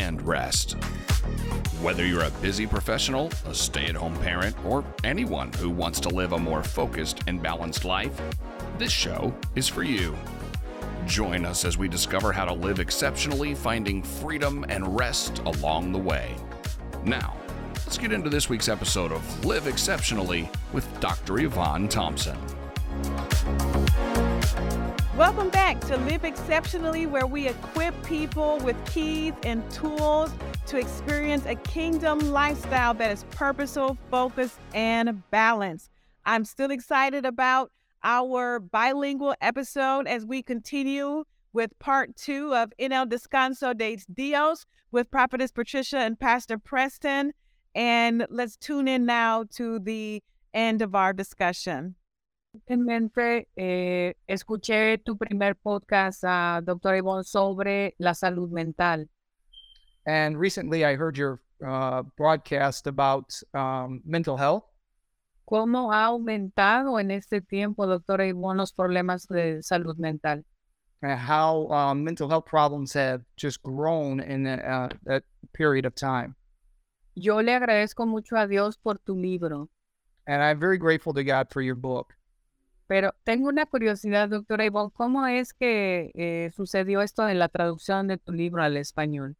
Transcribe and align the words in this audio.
and 0.00 0.26
rest? 0.26 0.72
Whether 1.82 2.06
you're 2.06 2.24
a 2.24 2.30
busy 2.42 2.66
professional, 2.66 3.30
a 3.46 3.54
stay 3.54 3.86
at 3.86 3.94
home 3.94 4.16
parent, 4.16 4.56
or 4.64 4.82
anyone 5.04 5.52
who 5.52 5.68
wants 5.68 6.00
to 6.00 6.08
live 6.08 6.32
a 6.32 6.38
more 6.38 6.62
focused 6.62 7.20
and 7.26 7.42
balanced 7.42 7.84
life, 7.84 8.18
this 8.78 8.90
show 8.90 9.34
is 9.56 9.68
for 9.68 9.82
you. 9.82 10.16
Join 11.06 11.44
us 11.44 11.66
as 11.66 11.76
we 11.76 11.86
discover 11.86 12.32
how 12.32 12.46
to 12.46 12.52
live 12.52 12.80
exceptionally, 12.80 13.54
finding 13.54 14.02
freedom 14.02 14.64
and 14.70 14.96
rest 14.98 15.40
along 15.40 15.92
the 15.92 15.98
way. 15.98 16.34
Now, 17.04 17.36
let's 17.74 17.98
get 17.98 18.10
into 18.10 18.30
this 18.30 18.48
week's 18.48 18.70
episode 18.70 19.12
of 19.12 19.44
Live 19.44 19.66
Exceptionally 19.66 20.48
with 20.72 20.88
Dr. 21.00 21.40
Yvonne 21.40 21.88
Thompson. 21.88 22.38
Welcome 25.20 25.50
back 25.50 25.78
to 25.80 25.98
Live 25.98 26.24
Exceptionally, 26.24 27.04
where 27.04 27.26
we 27.26 27.46
equip 27.46 27.94
people 28.04 28.56
with 28.60 28.74
keys 28.90 29.34
and 29.42 29.70
tools 29.70 30.32
to 30.64 30.78
experience 30.78 31.44
a 31.44 31.56
kingdom 31.56 32.20
lifestyle 32.32 32.94
that 32.94 33.10
is 33.10 33.24
purposeful, 33.24 33.98
focused, 34.10 34.58
and 34.72 35.22
balanced. 35.30 35.90
I'm 36.24 36.46
still 36.46 36.70
excited 36.70 37.26
about 37.26 37.70
our 38.02 38.60
bilingual 38.60 39.34
episode 39.42 40.08
as 40.08 40.24
we 40.24 40.42
continue 40.42 41.24
with 41.52 41.78
part 41.78 42.16
two 42.16 42.54
of 42.54 42.72
En 42.78 42.90
el 42.90 43.04
Descanso 43.04 43.76
de 43.76 43.98
Dios 44.10 44.64
with 44.90 45.10
Prophetess 45.10 45.52
Patricia 45.52 45.98
and 45.98 46.18
Pastor 46.18 46.56
Preston. 46.56 47.34
And 47.74 48.26
let's 48.30 48.56
tune 48.56 48.88
in 48.88 49.04
now 49.04 49.44
to 49.56 49.80
the 49.80 50.22
end 50.54 50.80
of 50.80 50.94
our 50.94 51.12
discussion. 51.12 51.96
Recientemente 52.52 53.48
eh, 53.54 54.16
escuché 54.26 54.98
tu 54.98 55.16
primer 55.16 55.54
podcast, 55.54 56.24
uh, 56.24 56.60
Doctor 56.60 56.96
Ivonne, 56.96 57.22
sobre 57.22 57.94
la 57.98 58.12
salud 58.12 58.50
mental. 58.50 59.08
And 60.04 60.36
recently 60.36 60.84
I 60.84 60.96
heard 60.96 61.16
your 61.16 61.40
uh, 61.64 62.02
broadcast 62.16 62.88
about 62.88 63.32
um, 63.54 64.02
mental 64.04 64.36
health. 64.36 64.64
¿Cómo 65.44 65.92
ha 65.92 66.06
aumentado 66.06 66.98
en 66.98 67.12
este 67.12 67.40
tiempo, 67.40 67.86
doctora 67.86 68.26
Ivonne, 68.26 68.58
los 68.58 68.72
problemas 68.72 69.28
de 69.28 69.62
salud 69.62 69.96
mental? 69.98 70.44
And 71.02 71.18
how 71.18 71.68
um, 71.70 72.02
mental 72.02 72.28
health 72.28 72.46
problems 72.46 72.92
have 72.94 73.22
just 73.36 73.62
grown 73.62 74.20
in 74.20 74.46
uh, 74.46 74.88
that 75.04 75.22
period 75.52 75.86
of 75.86 75.94
time. 75.94 76.34
Yo 77.14 77.40
le 77.40 77.52
agradezco 77.52 78.06
mucho 78.06 78.36
a 78.36 78.46
Dios 78.48 78.76
por 78.76 78.96
tu 79.06 79.14
libro. 79.14 79.68
And 80.26 80.42
I'm 80.42 80.58
very 80.58 80.78
grateful 80.78 81.12
to 81.14 81.22
God 81.22 81.48
for 81.50 81.62
your 81.62 81.76
book. 81.76 82.14
Pero 82.90 83.14
tengo 83.22 83.48
una 83.48 83.66
curiosidad, 83.66 84.28
doctora 84.28 84.64
Ivonne, 84.64 84.90
¿cómo 84.92 85.24
es 85.24 85.52
que 85.52 86.10
eh, 86.12 86.50
sucedió 86.56 87.02
esto 87.02 87.28
en 87.28 87.38
la 87.38 87.48
traducción 87.48 88.08
de 88.08 88.16
tu 88.16 88.32
libro 88.32 88.64
al 88.64 88.76
español? 88.76 89.36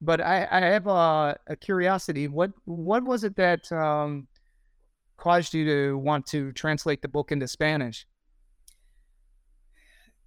But 0.00 0.20
I, 0.20 0.48
I 0.50 0.60
have 0.72 0.88
a, 0.88 1.36
a 1.46 1.54
curiosity. 1.54 2.26
What 2.26 2.50
what 2.64 3.04
was 3.04 3.22
it 3.22 3.36
that 3.36 3.70
um, 3.70 4.26
caused 5.16 5.54
you 5.54 5.64
to 5.66 5.96
want 5.96 6.26
to 6.32 6.50
translate 6.50 7.00
the 7.00 7.06
book 7.06 7.30
into 7.30 7.46
Spanish? 7.46 8.08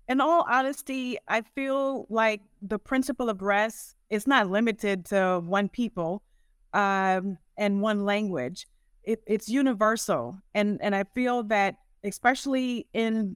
In 0.07 0.21
all 0.21 0.45
honesty, 0.49 1.17
I 1.27 1.41
feel 1.53 2.07
like 2.09 2.39
the 2.61 2.79
principle 2.79 3.29
of 3.29 3.41
rest 3.41 3.97
is 4.09 4.25
not 4.25 4.49
limited 4.49 5.03
to 5.07 5.41
one 5.45 5.67
people 5.67 6.21
um, 6.73 7.39
and 7.57 7.81
one 7.81 8.05
language. 8.05 8.67
It, 9.03 9.21
it's 9.27 9.49
universal, 9.49 10.37
and 10.55 10.79
and 10.81 10.95
I 10.95 11.03
feel 11.13 11.43
that 11.49 11.75
especially 12.03 12.87
in 12.93 13.35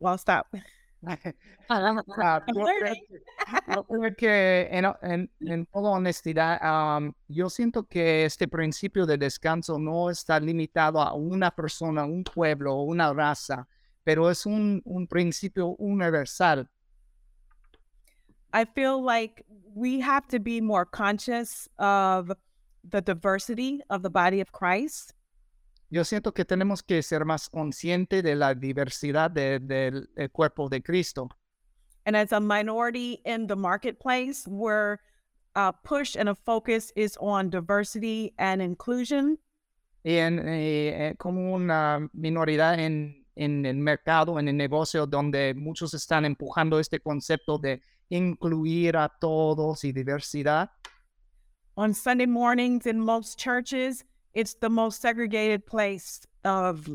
well, 0.00 0.18
stop. 0.18 0.46
Yo 1.02 1.16
creo 1.16 2.04
que- 2.86 3.12
yo 3.68 3.84
creo 4.16 4.68
en, 4.70 4.84
en, 5.02 5.30
en 5.40 5.66
toda 5.66 5.90
honestidad, 5.90 6.60
um, 6.62 7.12
yo 7.28 7.48
siento 7.48 7.88
que 7.88 8.24
este 8.24 8.46
principio 8.46 9.06
de 9.06 9.16
descanso 9.16 9.78
no 9.78 10.10
está 10.10 10.38
limitado 10.38 11.00
a 11.00 11.14
una 11.14 11.50
persona, 11.50 12.04
un 12.04 12.22
pueblo 12.22 12.74
o 12.76 12.82
una 12.84 13.12
raza, 13.12 13.66
pero 14.04 14.30
es 14.30 14.46
un, 14.46 14.80
un 14.84 15.06
principio 15.06 15.74
universal. 15.78 16.68
I 18.52 18.64
feel 18.64 19.02
like 19.02 19.44
we 19.74 19.98
have 20.00 20.28
to 20.28 20.38
be 20.38 20.60
more 20.60 20.84
conscious 20.84 21.68
of 21.78 22.30
the 22.84 23.00
diversity 23.00 23.80
of 23.88 24.02
the 24.02 24.10
body 24.10 24.40
of 24.40 24.52
Christ. 24.52 25.14
Yo 25.92 26.04
siento 26.04 26.32
que 26.32 26.46
tenemos 26.46 26.82
que 26.82 27.02
ser 27.02 27.26
más 27.26 27.50
conscientes 27.50 28.22
de 28.22 28.34
la 28.34 28.54
diversidad 28.54 29.30
de- 29.30 29.58
del 29.60 30.08
del 30.14 30.30
cuerpo 30.30 30.70
de 30.70 30.82
Cristo. 30.82 31.28
And 32.06 32.16
as 32.16 32.32
a 32.32 32.40
minority 32.40 33.20
in 33.26 33.46
the 33.46 33.54
marketplace, 33.54 34.48
where 34.48 35.00
a 35.54 35.70
push 35.72 36.16
and 36.16 36.30
a 36.30 36.34
focus 36.34 36.92
is 36.96 37.18
on 37.20 37.50
diversity 37.50 38.32
and 38.38 38.62
inclusion, 38.62 39.38
Y 40.02 40.16
en, 40.16 40.38
eh, 40.48 41.10
eh, 41.10 41.14
como 41.18 41.52
una 41.54 42.08
minoridad 42.14 42.80
en, 42.80 43.26
en 43.36 43.66
el 43.66 43.76
mercado, 43.76 44.38
en 44.40 44.48
el 44.48 44.56
negocio, 44.56 45.06
donde 45.06 45.52
muchos 45.54 45.92
están 45.92 46.24
empujando 46.24 46.80
este 46.80 47.00
concepto 47.00 47.58
de 47.58 47.82
incluir 48.08 48.96
a 48.96 49.08
todos 49.20 49.84
y 49.84 49.92
diversidad. 49.92 50.70
on 51.76 51.92
Sunday 51.94 52.26
mornings 52.26 52.86
in 52.86 52.98
most 52.98 53.38
churches, 53.38 54.04
it's 54.34 54.54
the 54.54 54.68
most 54.68 55.00
segregated 55.00 55.66
place 55.66 56.26
of 56.44 56.88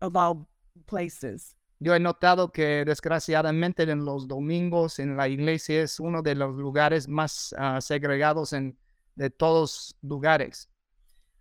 of 0.00 0.16
all 0.16 0.48
places. 0.86 1.54
Yo 1.80 1.92
he 1.92 1.98
notado 1.98 2.52
que 2.52 2.84
desgraciadamente 2.84 3.82
en 3.82 4.04
los 4.04 4.26
domingos 4.26 4.98
en 4.98 5.16
la 5.16 5.28
iglesia 5.28 5.82
es 5.82 6.00
uno 6.00 6.22
de 6.22 6.34
los 6.34 6.54
lugares 6.56 7.08
más 7.08 7.52
ah, 7.58 7.80
segregados 7.80 8.52
en, 8.52 8.76
de 9.16 9.28
todos 9.28 9.94
lugares. 10.02 10.68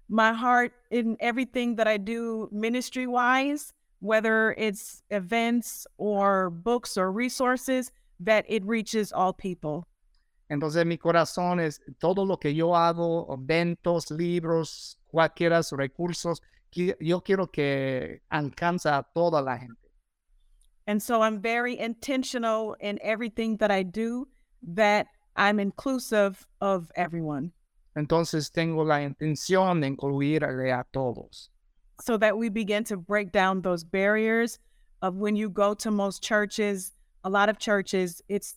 My 0.09 0.33
heart 0.33 0.73
in 0.91 1.15
everything 1.19 1.75
that 1.77 1.87
I 1.87 1.97
do 1.97 2.49
ministry 2.51 3.07
wise, 3.07 3.73
whether 3.99 4.53
it's 4.57 5.01
events 5.11 5.87
or 5.97 6.49
books 6.49 6.97
or 6.97 7.11
resources, 7.11 7.91
that 8.19 8.45
it 8.49 8.65
reaches 8.65 9.13
all 9.13 9.33
people. 9.33 9.87
Entonces 10.49 10.85
mi 10.85 10.97
corazón 10.97 11.59
es 11.59 11.79
todo 11.99 12.25
lo 12.25 12.37
que 12.37 12.53
yo 12.53 12.75
hago, 12.75 13.27
eventos, 13.33 14.11
libros, 14.11 14.97
cualquiera 15.13 15.61
recursos, 15.71 16.41
yo 16.71 17.21
quiero 17.21 17.47
que 17.47 18.21
alcanza 18.29 18.97
a 18.97 19.03
toda 19.13 19.41
la 19.41 19.57
gente. 19.57 19.91
And 20.87 21.01
so 21.01 21.21
I'm 21.21 21.39
very 21.39 21.77
intentional 21.79 22.75
in 22.79 22.99
everything 23.01 23.57
that 23.57 23.71
I 23.71 23.83
do 23.83 24.27
that 24.75 25.07
I'm 25.35 25.59
inclusive 25.59 26.45
of 26.59 26.91
everyone 26.95 27.53
Entonces 27.95 28.51
tengo 28.51 28.83
la 28.83 29.01
intención 29.01 29.79
de 29.81 29.87
incluir 29.87 30.43
a 30.43 30.85
todos. 30.91 31.51
so 32.01 32.17
that 32.17 32.37
we 32.37 32.49
begin 32.49 32.83
to 32.83 32.97
break 32.97 33.31
down 33.31 33.61
those 33.61 33.83
barriers 33.83 34.59
of 35.01 35.15
when 35.15 35.35
you 35.35 35.49
go 35.49 35.73
to 35.73 35.91
most 35.91 36.23
churches, 36.23 36.91
a 37.23 37.29
lot 37.29 37.49
of 37.49 37.59
churches, 37.59 38.21
it's, 38.27 38.55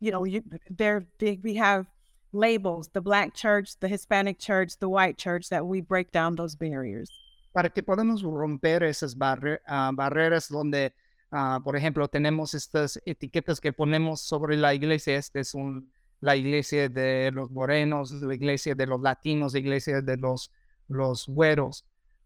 you 0.00 0.10
know, 0.10 0.24
you, 0.24 0.42
they're 0.68 1.06
big, 1.18 1.42
we 1.42 1.54
have 1.54 1.86
labels, 2.34 2.88
the 2.92 3.00
black 3.00 3.34
church, 3.34 3.78
the 3.80 3.88
Hispanic 3.88 4.38
church, 4.38 4.76
the 4.78 4.88
white 4.88 5.16
church, 5.16 5.48
that 5.48 5.64
we 5.64 5.80
break 5.80 6.10
down 6.12 6.34
those 6.36 6.56
barriers. 6.56 7.08
Para 7.52 7.70
que 7.70 7.82
podamos 7.82 8.22
romper 8.22 8.82
esas 8.82 9.14
barre- 9.16 9.60
ah, 9.66 9.92
barreras 9.94 10.48
donde, 10.48 10.92
ah, 11.30 11.60
por 11.62 11.76
ejemplo, 11.76 12.08
tenemos 12.08 12.52
estas 12.54 13.00
etiquetas 13.06 13.60
que 13.60 13.72
ponemos 13.72 14.20
sobre 14.20 14.56
la 14.56 14.74
iglesia. 14.74 15.16
Esta 15.16 15.38
es 15.40 15.54
un, 15.54 15.88
la 16.20 16.34
iglesia 16.36 16.88
de 16.88 17.30
los 17.32 17.50
morenos, 17.50 18.10
la 18.10 18.34
iglesia 18.34 18.74
de 18.74 18.86
los 18.86 19.00
latinos, 19.00 19.52
la 19.52 19.60
iglesia 19.60 20.00
de 20.02 20.16
los, 20.16 20.50
los 20.88 21.26
güeros. 21.28 21.84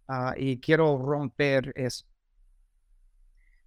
ah, 0.08 0.34
y 0.36 0.58
quiero 0.58 0.98
romper 0.98 1.72
eso. 1.76 2.06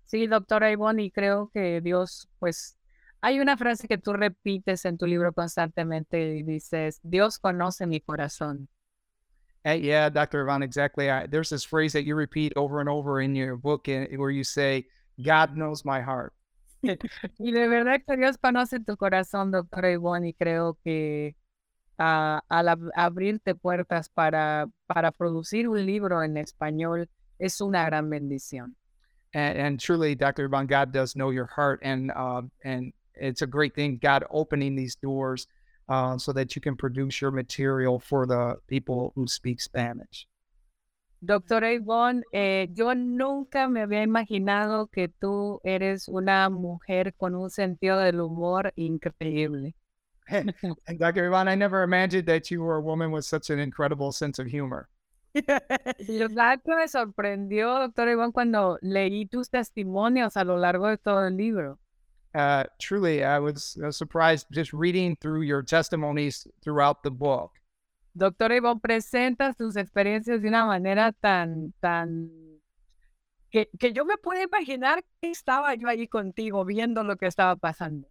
Sí, 0.06 0.28
doctora 0.28 0.72
Ivonne, 0.72 1.04
y 1.04 1.12
creo 1.12 1.50
que 1.54 1.80
Dios, 1.80 2.28
pues, 2.40 2.76
hay 3.22 3.40
una 3.40 3.56
frase 3.58 3.88
que 3.88 3.98
tú 3.98 4.14
repites 4.14 4.86
en 4.86 4.98
tu 4.98 5.06
libro 5.06 5.32
constantemente 5.34 6.36
y 6.38 6.44
dices, 6.44 7.00
Dios 7.04 7.38
conoce 7.40 7.86
mi 7.88 8.02
corazón. 8.02 8.68
Uh, 9.64 9.74
yeah, 9.74 10.10
Dr. 10.10 10.42
Ivan, 10.42 10.64
exactly. 10.64 11.10
I, 11.12 11.28
there's 11.28 11.50
this 11.50 11.64
phrase 11.64 11.94
that 11.94 12.04
you 12.04 12.16
repeat 12.16 12.52
over 12.56 12.80
and 12.80 12.90
over 12.90 13.22
in 13.22 13.36
your 13.36 13.56
book 13.58 13.88
uh, 13.88 14.08
where 14.18 14.32
you 14.32 14.44
say, 14.44 14.88
God 15.24 15.56
knows 15.56 15.86
my 15.86 16.02
heart. 16.02 16.34
Y 16.84 17.52
de 17.52 17.68
verdad 17.68 18.02
que 18.08 18.18
Dios 18.18 18.38
conoce 18.38 18.80
tu 18.84 18.98
corazón, 18.98 19.52
doctora 19.52 19.92
Ivonne, 19.92 20.30
y 20.30 20.34
creo 20.34 20.80
que 20.84 21.36
a- 22.00 22.42
al 22.50 22.70
ab- 22.70 22.90
abrirte 22.96 23.54
puertas 23.54 24.10
para, 24.10 24.66
para 24.88 25.12
producir 25.12 25.70
un 25.70 25.86
libro 25.86 26.24
en 26.24 26.38
español 26.38 27.08
es 27.38 27.62
una 27.62 27.86
gran 27.86 28.10
bendición. 28.10 28.76
And, 29.36 29.60
and 29.60 29.80
truly, 29.80 30.16
Dr. 30.16 30.46
Ivan, 30.46 30.66
God 30.66 30.92
does 30.92 31.14
know 31.16 31.30
your 31.30 31.46
heart, 31.46 31.82
and 31.84 32.12
uh, 32.16 32.42
and 32.64 32.94
it's 33.16 33.42
a 33.42 33.48
great 33.48 33.76
thing, 33.76 33.98
God 34.02 34.24
opening 34.30 34.76
these 34.76 34.96
doors 34.96 35.48
uh, 35.90 36.18
so 36.18 36.32
that 36.34 36.56
you 36.56 36.62
can 36.62 36.76
produce 36.76 37.22
your 37.22 37.32
material 37.32 38.00
for 38.00 38.26
the 38.26 38.58
people 38.68 39.12
who 39.16 39.28
speak 39.28 39.62
Spanish. 39.62 40.28
Doctora 41.24 41.72
Ivonne, 41.76 42.24
eh, 42.34 42.68
yo 42.74 42.94
nunca 42.94 43.68
me 43.68 43.82
había 43.82 44.02
imaginado 44.02 44.90
que 44.92 45.08
tú 45.08 45.60
eres 45.64 46.08
una 46.08 46.50
mujer 46.50 47.14
con 47.16 47.36
un 47.36 47.52
sentido 47.52 48.00
del 48.00 48.22
humor 48.22 48.74
increíble. 48.76 49.76
And 50.32 50.54
Dr. 50.98 51.26
Ivan, 51.26 51.48
I 51.48 51.56
never 51.56 51.84
imagined 51.84 52.26
that 52.28 52.50
you 52.50 52.64
were 52.64 52.78
a 52.78 52.82
woman 52.82 53.12
with 53.12 53.26
such 53.26 53.50
an 53.50 53.60
incredible 53.60 54.12
sense 54.12 54.40
of 54.40 54.48
humor. 54.48 54.88
La 55.36 56.58
que 56.58 56.76
me 56.76 56.88
sorprendió, 56.88 57.80
doctora 57.80 58.12
Ivonne, 58.14 58.34
cuando 58.34 58.80
leí 58.82 59.28
tus 59.28 59.50
testimonios 59.50 60.38
a 60.38 60.44
lo 60.44 60.58
largo 60.58 60.88
de 60.88 60.98
todo 60.98 61.28
el 61.28 61.38
libro. 61.38 61.80
Uh, 62.34 62.64
truly, 62.80 63.24
I 63.24 63.40
was 63.40 63.78
uh, 63.84 63.92
surprised 63.92 64.48
just 64.52 64.72
reading 64.72 65.18
through 65.20 65.42
your 65.42 65.62
testimonies 65.62 66.48
throughout 66.64 67.04
the 67.04 67.12
book. 67.12 67.52
Doctor 68.16 68.52
Ivonne, 68.52 68.80
presentas 68.80 69.56
tus 69.58 69.76
experiencias 69.76 70.42
de 70.42 70.48
una 70.48 70.66
manera 70.66 71.14
tan, 71.22 71.74
tan, 71.82 72.30
que, 73.52 73.70
que 73.80 73.94
yo 73.94 74.06
me 74.06 74.16
puedo 74.18 74.42
imaginar 74.42 75.02
que 75.22 75.32
estaba 75.32 75.76
yo 75.76 75.88
allí 75.88 76.08
contigo 76.08 76.66
viendo 76.66 77.04
lo 77.04 77.18
que 77.18 77.28
estaba 77.28 77.56
pasando. 77.56 78.08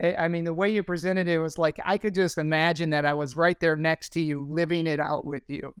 I 0.00 0.24
I 0.24 0.28
mean, 0.28 0.44
the 0.44 0.52
way 0.52 0.70
you 0.70 0.82
presented 0.82 1.28
it 1.28 1.38
was 1.38 1.56
like 1.56 1.80
I 1.84 1.98
could 1.98 2.14
just 2.14 2.38
imagine 2.38 2.90
that 2.90 3.04
I 3.04 3.14
was 3.14 3.36
right 3.36 3.58
there 3.60 3.76
next 3.76 4.12
to 4.14 4.20
you, 4.20 4.46
living 4.50 4.86
it 4.86 4.98
out 4.98 5.24
with 5.24 5.44
you. 5.48 5.72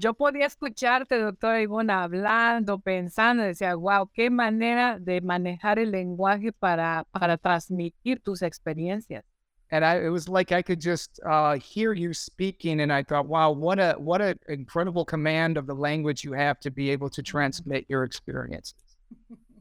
Yo 0.00 0.14
podía 0.14 0.46
escucharte, 0.46 1.18
doctora 1.18 1.60
Ivonne, 1.60 1.92
hablando, 1.92 2.78
pensando, 2.78 3.42
decía, 3.42 3.74
wow, 3.74 4.08
qué 4.14 4.30
manera 4.30 4.98
de 4.98 5.20
manejar 5.20 5.78
el 5.78 5.90
lenguaje 5.90 6.52
para, 6.52 7.04
para 7.12 7.36
transmitir 7.36 8.22
tus 8.22 8.40
experiencias. 8.40 9.24
And 9.70 9.84
I, 9.84 9.98
it 9.98 10.08
was 10.08 10.26
like 10.26 10.52
I 10.52 10.62
could 10.62 10.80
just 10.80 11.20
uh, 11.26 11.58
hear 11.58 11.92
you 11.92 12.14
speaking, 12.14 12.80
and 12.80 12.90
I 12.90 13.02
thought, 13.02 13.26
wow, 13.26 13.52
what 13.52 13.78
a 13.78 13.94
what 13.98 14.22
an 14.22 14.36
incredible 14.48 15.04
command 15.04 15.58
of 15.58 15.66
the 15.66 15.74
language 15.74 16.24
you 16.24 16.32
have 16.32 16.58
to 16.60 16.70
be 16.70 16.90
able 16.90 17.10
to 17.10 17.22
transmit 17.22 17.84
your 17.88 18.02
experiences. 18.02 18.96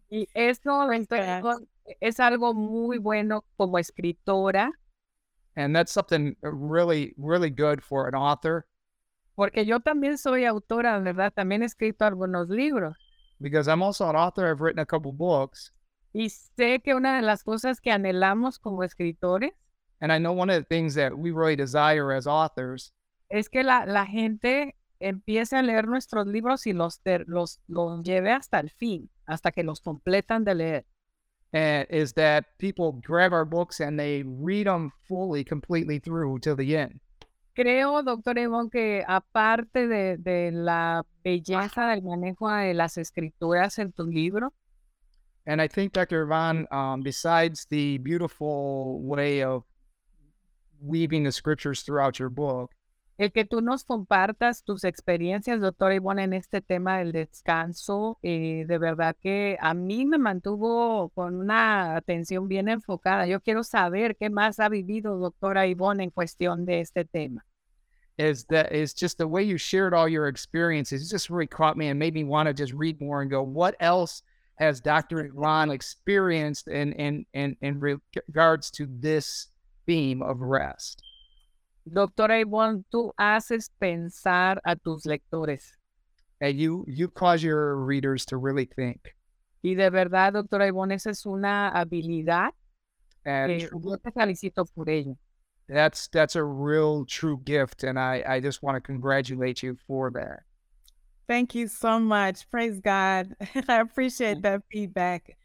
Y 0.10 0.26
eso 0.34 0.88
es 2.02 2.20
algo 2.20 2.54
muy 2.56 2.98
bueno 2.98 3.44
como 3.58 3.78
escritora, 3.78 4.72
And 5.56 5.76
that's 5.76 5.92
something 5.92 6.36
uh, 6.44 6.52
really, 6.52 7.14
really 7.18 7.50
good 7.50 7.84
for 7.84 8.08
an 8.08 8.16
author 8.16 8.66
porque 9.40 9.66
yo 9.66 9.80
también 9.80 10.18
soy 10.18 10.44
autora, 10.44 11.00
¿verdad? 11.00 11.32
También 11.34 11.64
he 11.64 11.66
escrito 11.66 12.04
algunos 12.04 12.50
libros. 12.50 12.98
because 13.40 13.70
I'm 13.70 13.82
also 13.82 14.10
an 14.10 14.18
author. 14.18 14.46
I've 14.52 14.60
written 14.60 14.80
a 14.80 14.86
couple 14.86 15.14
books, 15.14 15.72
Y 16.14 16.28
sé 16.30 16.82
que 16.84 16.94
una 16.94 17.16
de 17.16 17.22
las 17.22 17.42
cosas 17.44 17.80
que 17.80 17.90
anhelamos 17.90 18.60
como 18.60 18.84
escritores 18.84 19.54
and 20.02 20.12
I 20.12 20.18
know 20.20 20.34
one 20.34 20.50
of 20.50 20.58
the 20.58 20.66
things 20.66 20.94
that 20.96 21.14
we 21.18 21.32
really 21.32 21.56
desire 21.56 22.12
as 22.12 22.28
authors 22.28 22.92
es 23.30 23.48
que 23.48 23.64
la, 23.64 23.86
la 23.86 24.06
gente 24.06 24.76
empiece 25.00 25.56
a 25.56 25.62
leer 25.62 25.88
nuestros 25.88 26.28
libros 26.28 26.68
y 26.68 26.74
los, 26.74 27.00
los, 27.28 27.60
los 27.70 28.04
lleve 28.04 28.32
hasta 28.34 28.60
el 28.60 28.70
fin, 28.72 29.10
hasta 29.26 29.52
que 29.54 29.64
los 29.64 29.80
completan 29.80 30.44
de 30.44 30.56
leer. 30.56 30.86
and 31.54 31.88
is 31.90 32.12
that 32.14 32.44
people 32.58 32.92
grab 33.08 33.32
our 33.32 33.46
books 33.46 33.80
and 33.80 33.98
they 33.98 34.22
read 34.26 34.68
them 34.68 34.92
fully, 35.08 35.46
completely 35.46 35.98
through 35.98 36.40
till 36.40 36.58
the 36.58 36.76
end. 36.76 37.00
Creo, 37.54 38.04
doctor 38.04 38.38
Evon, 38.38 38.70
que 38.70 39.04
aparte 39.08 39.88
de, 39.88 40.18
de 40.18 40.52
la 40.52 41.06
belleza 41.24 41.88
del 41.88 42.04
manejo 42.04 42.50
de 42.50 42.74
las 42.74 42.98
escrituras 42.98 43.80
en 43.80 43.92
tu 43.92 44.06
libro, 44.06 44.54
And 45.50 45.62
I 45.62 45.68
think, 45.68 45.94
Dr. 45.94 46.26
Ivan, 46.26 46.68
um, 46.70 47.02
besides 47.02 47.66
the 47.72 47.98
beautiful 47.98 49.02
way 49.02 49.42
of 49.42 49.64
weaving 50.80 51.24
the 51.24 51.32
scriptures 51.32 51.82
throughout 51.82 52.20
your 52.20 52.30
book, 52.30 52.72
el 53.20 53.34
que 53.34 53.44
tú 53.44 53.60
nos 53.60 53.84
compartas 53.84 54.64
tus 54.64 54.86
experiencias, 54.86 55.60
doctor 55.60 55.92
Ivonne, 55.92 56.24
en 56.24 56.32
este 56.32 56.62
tema 56.62 57.00
del 57.00 57.12
descanso, 57.12 58.18
eh, 58.24 58.64
de 58.66 58.78
verdad 58.78 59.14
que 59.20 59.58
a 59.60 59.74
mí 59.74 60.06
me 60.06 60.18
mantuvo 60.18 61.10
con 61.10 61.36
una 61.36 61.98
atención 61.98 62.48
bien 62.48 62.70
enfocada. 62.70 63.28
Yo 63.28 63.42
quiero 63.42 63.66
saber 63.66 64.16
qué 64.16 64.30
más 64.30 64.62
ha 64.62 64.70
vivido 64.70 65.18
doctora 65.18 65.68
Ivonne 65.68 66.06
en 66.06 66.12
cuestión 66.12 66.66
de 66.66 66.80
este 66.80 67.04
tema. 67.04 67.46
is 68.18 68.44
that 68.46 68.74
is 68.74 68.94
just 68.94 69.18
the 69.18 69.28
way 69.28 69.42
you 69.42 69.58
shared 69.58 69.94
all 69.94 70.08
your 70.08 70.28
experiences. 70.28 71.02
It 71.02 71.10
just 71.10 71.30
really 71.30 71.48
caught 71.48 71.78
me 71.78 71.88
and 71.88 71.98
made 71.98 72.14
me 72.14 72.26
want 72.26 72.48
to 72.48 72.54
just 72.54 72.74
read 72.74 73.00
more 73.00 73.22
and 73.22 73.32
go, 73.32 73.42
what 73.42 73.76
else 73.80 74.24
has 74.56 74.82
Dr. 74.82 75.32
Ivan 75.34 75.72
experienced 75.72 76.68
in 76.68 76.94
in 76.94 77.26
in, 77.34 77.56
in 77.62 77.80
regards 77.80 78.72
to 78.72 78.88
this 78.90 79.48
theme 79.86 80.22
of 80.22 80.42
rest? 80.42 81.02
Doctora 81.92 82.40
Ivonne, 82.40 82.84
tú 82.92 83.12
haces 83.18 83.70
pensar 83.80 84.60
a 84.66 84.76
tus 84.76 85.06
lectores. 85.06 85.72
And 86.42 86.58
you 86.58 86.86
you 86.88 87.10
cause 87.10 87.44
your 87.44 87.76
readers 87.76 88.26
to 88.28 88.38
really 88.38 88.66
think. 88.66 89.16
Y 89.62 89.76
de 89.76 89.90
verdad, 89.90 90.34
doctora 90.34 90.68
Ivonne, 90.68 90.94
esa 90.94 91.10
es 91.10 91.26
una 91.26 91.72
habilidad 91.74 92.52
And 93.26 93.60
que 93.60 93.68
truly, 93.68 93.90
yo 93.92 93.98
te 93.98 94.12
felicito 94.12 94.66
por 94.74 94.90
ello. 94.90 95.18
that's 95.68 96.08
that's 96.08 96.36
a 96.36 96.44
real 96.44 97.06
true 97.06 97.42
gift. 97.44 97.84
And 97.84 98.00
I, 98.00 98.24
I 98.26 98.40
just 98.40 98.64
want 98.64 98.76
to 98.76 98.82
congratulate 98.82 99.62
you 99.62 99.78
for 99.86 100.12
that. 100.12 100.44
Thank 101.28 101.54
you 101.54 101.68
so 101.68 102.00
much. 102.00 102.50
Praise 102.50 102.80
God. 102.80 103.36
I 103.68 103.82
appreciate 103.82 104.42
that 104.42 104.64
feedback. 104.72 105.38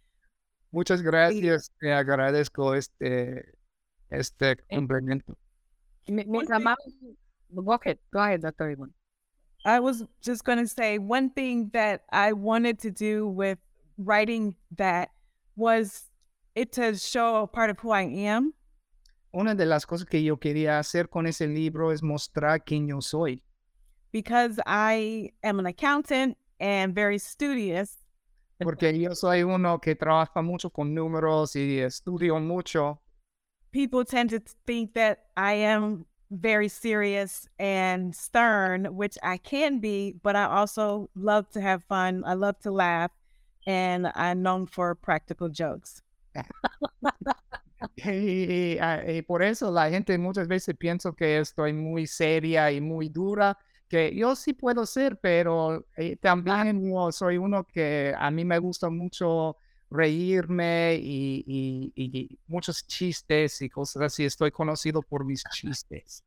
Muchas 0.73 1.02
gracias. 1.02 1.70
Te 1.81 1.88
agradezco 1.88 2.75
este 2.76 3.44
este 4.11 4.56
complemento. 4.73 5.35
Mi- 6.08 6.24
One 6.24 6.46
Mientras 6.46 6.62
thing- 6.62 7.16
Go 7.54 7.72
ahead, 7.72 7.98
go 8.12 8.18
ahead, 8.20 8.40
doctor 8.42 8.68
Ivonne. 8.70 8.92
I 9.64 9.80
was 9.80 10.04
just 10.20 10.44
going 10.44 10.58
to 10.58 10.66
say 10.68 10.98
one 10.98 11.30
thing 11.30 11.70
that 11.72 12.02
I 12.12 12.32
wanted 12.32 12.78
to 12.80 12.90
do 12.90 13.26
with 13.28 13.58
writing 13.96 14.56
that 14.76 15.10
was 15.56 16.10
it 16.54 16.72
to 16.72 16.96
show 16.96 17.42
a 17.42 17.46
part 17.46 17.70
of 17.70 17.78
who 17.80 17.90
I 17.92 18.02
am. 18.02 18.52
Una 19.32 19.54
de 19.54 19.64
las 19.66 19.84
cosas 19.86 20.06
que 20.06 20.20
yo 20.22 20.36
quería 20.36 20.78
hacer 20.78 21.08
con 21.08 21.26
ese 21.26 21.46
libro 21.46 21.90
es 21.92 22.02
mostrar 22.02 22.60
quién 22.64 22.88
yo 22.88 23.00
soy. 23.00 23.42
because 24.12 24.60
I 24.66 25.30
am 25.42 25.58
an 25.58 25.66
accountant 25.66 26.36
and 26.60 26.94
very 26.94 27.18
studious, 27.18 27.96
Porque 28.62 28.93
yo 28.96 29.14
soy 29.14 29.43
uno 29.43 29.79
que 29.81 29.96
trabaja 29.96 30.40
mucho 30.43 30.70
con 30.70 30.94
números 30.94 31.56
y 31.56 31.79
estudio 31.81 32.38
mucho. 32.40 33.00
People 33.74 34.04
tend 34.04 34.31
to 34.31 34.40
think 34.66 34.94
that 34.94 35.24
I 35.36 35.54
am 35.54 36.06
very 36.31 36.69
serious 36.69 37.48
and 37.58 38.14
stern, 38.14 38.84
which 38.94 39.19
I 39.20 39.36
can 39.36 39.81
be, 39.81 40.14
but 40.22 40.36
I 40.36 40.44
also 40.44 41.10
love 41.16 41.50
to 41.50 41.60
have 41.60 41.82
fun. 41.82 42.22
I 42.24 42.34
love 42.34 42.58
to 42.60 42.70
laugh, 42.70 43.10
and 43.66 44.10
I'm 44.14 44.43
known 44.43 44.66
for 44.66 44.94
practical 44.94 45.50
jokes. 45.50 46.00
Y, 47.96 48.78
ah, 48.81 49.02
y 49.06 49.20
por 49.20 49.43
eso 49.43 49.70
la 49.70 49.90
gente 49.90 50.16
muchas 50.16 50.48
veces 50.48 50.74
piensa 50.74 51.14
que 51.14 51.38
estoy 51.38 51.74
muy 51.74 52.06
seria 52.06 52.72
y 52.72 52.81
muy 52.81 53.10
dura, 53.10 53.58
que 53.90 54.10
yo 54.14 54.34
sí 54.34 54.54
puedo 54.54 54.86
ser, 54.86 55.16
pero 55.20 55.84
eh, 55.98 56.16
también 56.16 56.82
soy 57.12 57.36
uno 57.36 57.64
que 57.64 58.14
a 58.19 58.31
mí 58.31 58.43
me 58.43 58.58
gusta 58.58 58.88
mucho 58.88 59.58
reírme 59.94 60.96
y, 61.01 61.44
y- 61.46 61.93
y 61.96 62.39
muchos 62.46 62.86
chistes 62.86 63.63
y 63.63 63.69
cosas 63.69 64.03
así. 64.03 64.24
Estoy 64.24 64.51
conocido 64.51 65.01
por 65.03 65.24
mis 65.24 65.43
chistes. 65.53 66.22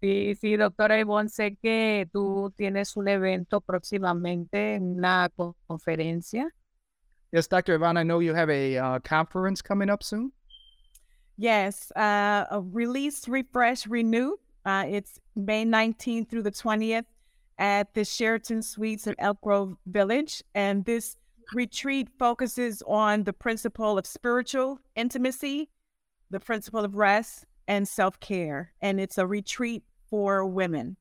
Sí, 0.00 0.36
sí, 0.40 0.56
doctora 0.56 0.98
Ivonne, 1.00 1.28
sé 1.28 1.56
que 1.60 2.08
tú 2.12 2.52
tienes 2.56 2.96
un 2.96 3.08
evento 3.08 3.60
próximamente, 3.60 4.78
una 4.80 5.28
conferencia. 5.66 6.48
Yes, 7.32 7.48
Dr. 7.48 7.74
Ivan, 7.74 7.98
I 7.98 8.04
know 8.04 8.20
you 8.20 8.32
have 8.34 8.48
a 8.48 8.78
uh, 8.78 9.00
conference 9.00 9.60
coming 9.60 9.90
up 9.90 10.02
soon. 10.02 10.32
Yes, 11.36 11.90
uh, 11.96 12.46
a 12.50 12.60
release, 12.72 13.28
refresh, 13.28 13.86
renew. 13.86 14.36
Uh, 14.64 14.84
it's 14.88 15.20
May 15.34 15.64
19th 15.64 16.28
through 16.30 16.42
the 16.44 16.50
20th 16.52 17.04
at 17.58 17.92
the 17.94 18.04
Sheraton 18.04 18.62
Suites 18.62 19.06
in 19.06 19.14
Elk 19.18 19.40
Grove 19.40 19.76
Village. 19.86 20.42
And 20.54 20.84
this 20.84 21.16
retreat 21.52 22.08
focuses 22.18 22.82
on 22.86 23.24
the 23.24 23.32
principle 23.32 23.98
of 23.98 24.06
spiritual 24.06 24.80
intimacy, 24.94 25.70
the 26.30 26.40
principle 26.40 26.84
of 26.84 26.94
rest, 26.94 27.46
and 27.66 27.86
self 27.86 28.18
care. 28.20 28.72
And 28.80 29.00
it's 29.00 29.18
a 29.18 29.26
retreat 29.26 29.82
for 30.08 30.46
women. 30.46 30.96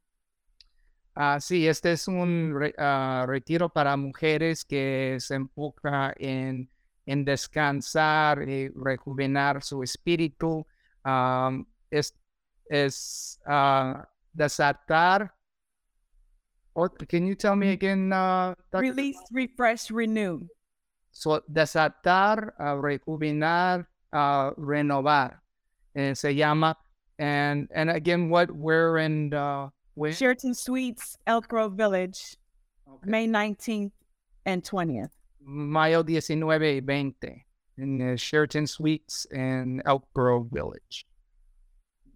Ah, 1.16 1.40
sí, 1.40 1.68
este 1.68 1.94
es 1.94 2.08
un 2.08 2.54
re- 2.54 2.76
ah, 2.78 3.26
retiro 3.28 3.70
para 3.70 3.98
mujeres 3.98 4.64
que 4.64 5.18
se 5.20 5.36
enfoca 5.36 6.14
en, 6.20 6.70
en 7.08 7.26
descansar 7.26 8.48
y 8.48 8.70
rejuvenar 8.70 9.64
su 9.64 9.82
espíritu. 9.82 10.64
Am, 11.04 11.66
es, 11.90 12.14
es 12.70 13.40
uh, 13.48 14.04
desatar. 14.32 15.34
Or 16.78 16.90
can 16.90 17.26
you 17.26 17.34
tell 17.34 17.56
me 17.56 17.74
again? 17.74 18.14
Uh. 18.14 18.54
Release, 18.72 19.18
refresh, 19.34 19.90
renew. 19.90 20.46
So, 21.10 21.42
desatar, 21.52 22.54
uh, 22.60 22.78
rejuvenar, 22.78 23.88
uh, 24.14 24.52
renovar. 24.52 25.42
Eh, 25.96 26.14
se 26.14 26.34
llama. 26.34 26.78
And 27.18 27.68
and 27.74 27.90
again, 27.90 28.30
what 28.30 28.54
where 28.54 28.98
and 28.98 29.34
uh, 29.34 29.70
where? 29.96 30.14
Sheraton 30.14 30.54
Suites, 30.54 31.18
Elk 31.26 31.48
Grove 31.48 31.74
Village, 31.74 32.38
Okay. 32.88 33.10
May 33.10 33.28
19th 33.28 33.92
and 34.46 34.64
20th. 34.64 35.10
Mayo 35.42 36.04
19 36.04 36.46
y 36.46 36.80
20 36.80 37.46
in 37.78 37.98
the 37.98 38.18
Sheraton 38.18 38.68
Suites 38.68 39.26
in 39.32 39.82
Elk 39.86 40.06
Grove 40.14 40.48
Village. 40.52 41.08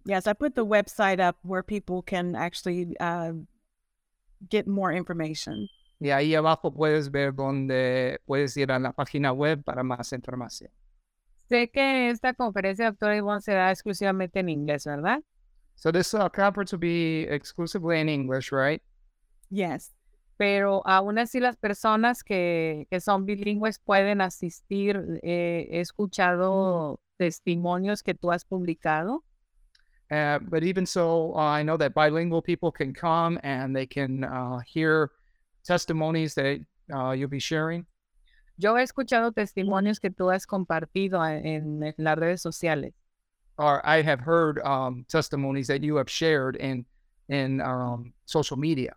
Yes, 0.04 0.26
I 0.26 0.32
put 0.32 0.54
the 0.54 0.66
website 0.66 1.20
up 1.20 1.36
where 1.42 1.62
people 1.62 2.02
can 2.02 2.34
actually 2.34 2.96
uh, 3.00 3.32
get 4.50 4.66
more 4.66 4.96
information. 4.96 5.68
Y 6.00 6.10
ahí 6.10 6.34
abajo 6.34 6.72
puedes 6.72 7.10
ver 7.10 7.32
donde 7.34 8.20
puedes 8.26 8.56
ir 8.56 8.72
a 8.72 8.78
la 8.78 8.92
página 8.92 9.32
web 9.32 9.62
para 9.62 9.82
más 9.82 10.12
información. 10.12 10.70
Sé 11.48 11.70
que 11.70 12.10
esta 12.10 12.34
conferencia, 12.34 12.86
doctora 12.86 13.16
Ivonne, 13.16 13.40
será 13.40 13.70
exclusivamente 13.70 14.40
en 14.40 14.48
inglés, 14.48 14.84
¿verdad? 14.84 15.22
So 15.76 15.92
this 15.92 16.14
uh, 16.14 16.28
conference 16.28 16.72
will 16.72 16.80
be 16.80 17.26
exclusively 17.28 18.00
in 18.00 18.08
English, 18.08 18.52
right? 18.52 18.82
Yes. 19.50 19.92
Pero 20.36 20.82
aún 20.86 21.18
así 21.18 21.40
las 21.40 21.56
personas 21.56 22.24
que, 22.24 22.86
que 22.90 23.00
son 23.00 23.26
bilingües 23.26 23.78
pueden 23.78 24.20
asistir. 24.20 25.20
Eh, 25.22 25.68
he 25.70 25.80
escuchado 25.80 27.00
testimonios 27.16 28.02
que 28.02 28.14
tú 28.14 28.32
has 28.32 28.44
publicado. 28.44 29.24
Uh, 30.10 30.38
but 30.40 30.62
even 30.62 30.84
so, 30.84 31.32
uh, 31.34 31.38
I 31.38 31.62
know 31.62 31.76
that 31.78 31.94
bilingual 31.94 32.42
people 32.42 32.70
can 32.70 32.92
come 32.92 33.38
and 33.42 33.74
they 33.74 33.86
can 33.86 34.24
uh, 34.24 34.58
hear 34.66 35.10
testimonies 35.64 36.34
that 36.34 36.60
uh, 36.94 37.12
you'll 37.12 37.28
be 37.28 37.38
sharing. 37.38 37.86
Yo 38.58 38.76
he 38.76 38.82
escuchado 38.82 39.32
testimonios 39.32 39.98
que 40.00 40.10
tú 40.10 40.32
has 40.32 40.46
compartido 40.46 41.24
en, 41.24 41.82
en 41.82 41.94
las 41.98 42.18
redes 42.18 42.42
sociales. 42.42 42.92
Or 43.58 43.84
I 43.86 44.02
have 44.02 44.20
heard 44.20 44.60
um, 44.60 45.06
testimonies 45.08 45.66
that 45.68 45.82
you 45.82 45.96
have 45.96 46.10
shared 46.10 46.56
in 46.56 46.84
in 47.28 47.60
um, 47.60 48.12
social 48.26 48.56
media. 48.56 48.94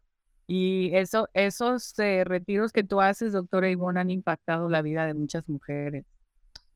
Y 0.48 0.92
eso, 0.94 1.28
esos 1.34 1.98
eh, 2.00 2.24
retiros 2.24 2.72
que 2.72 2.84
tú 2.84 3.02
haces, 3.02 3.34
doctora 3.34 3.70
Ivonne, 3.70 4.00
han 4.00 4.12
impactado 4.12 4.70
la 4.70 4.82
vida 4.82 5.08
de 5.08 5.14
muchas 5.14 5.48
mujeres. 5.48 6.06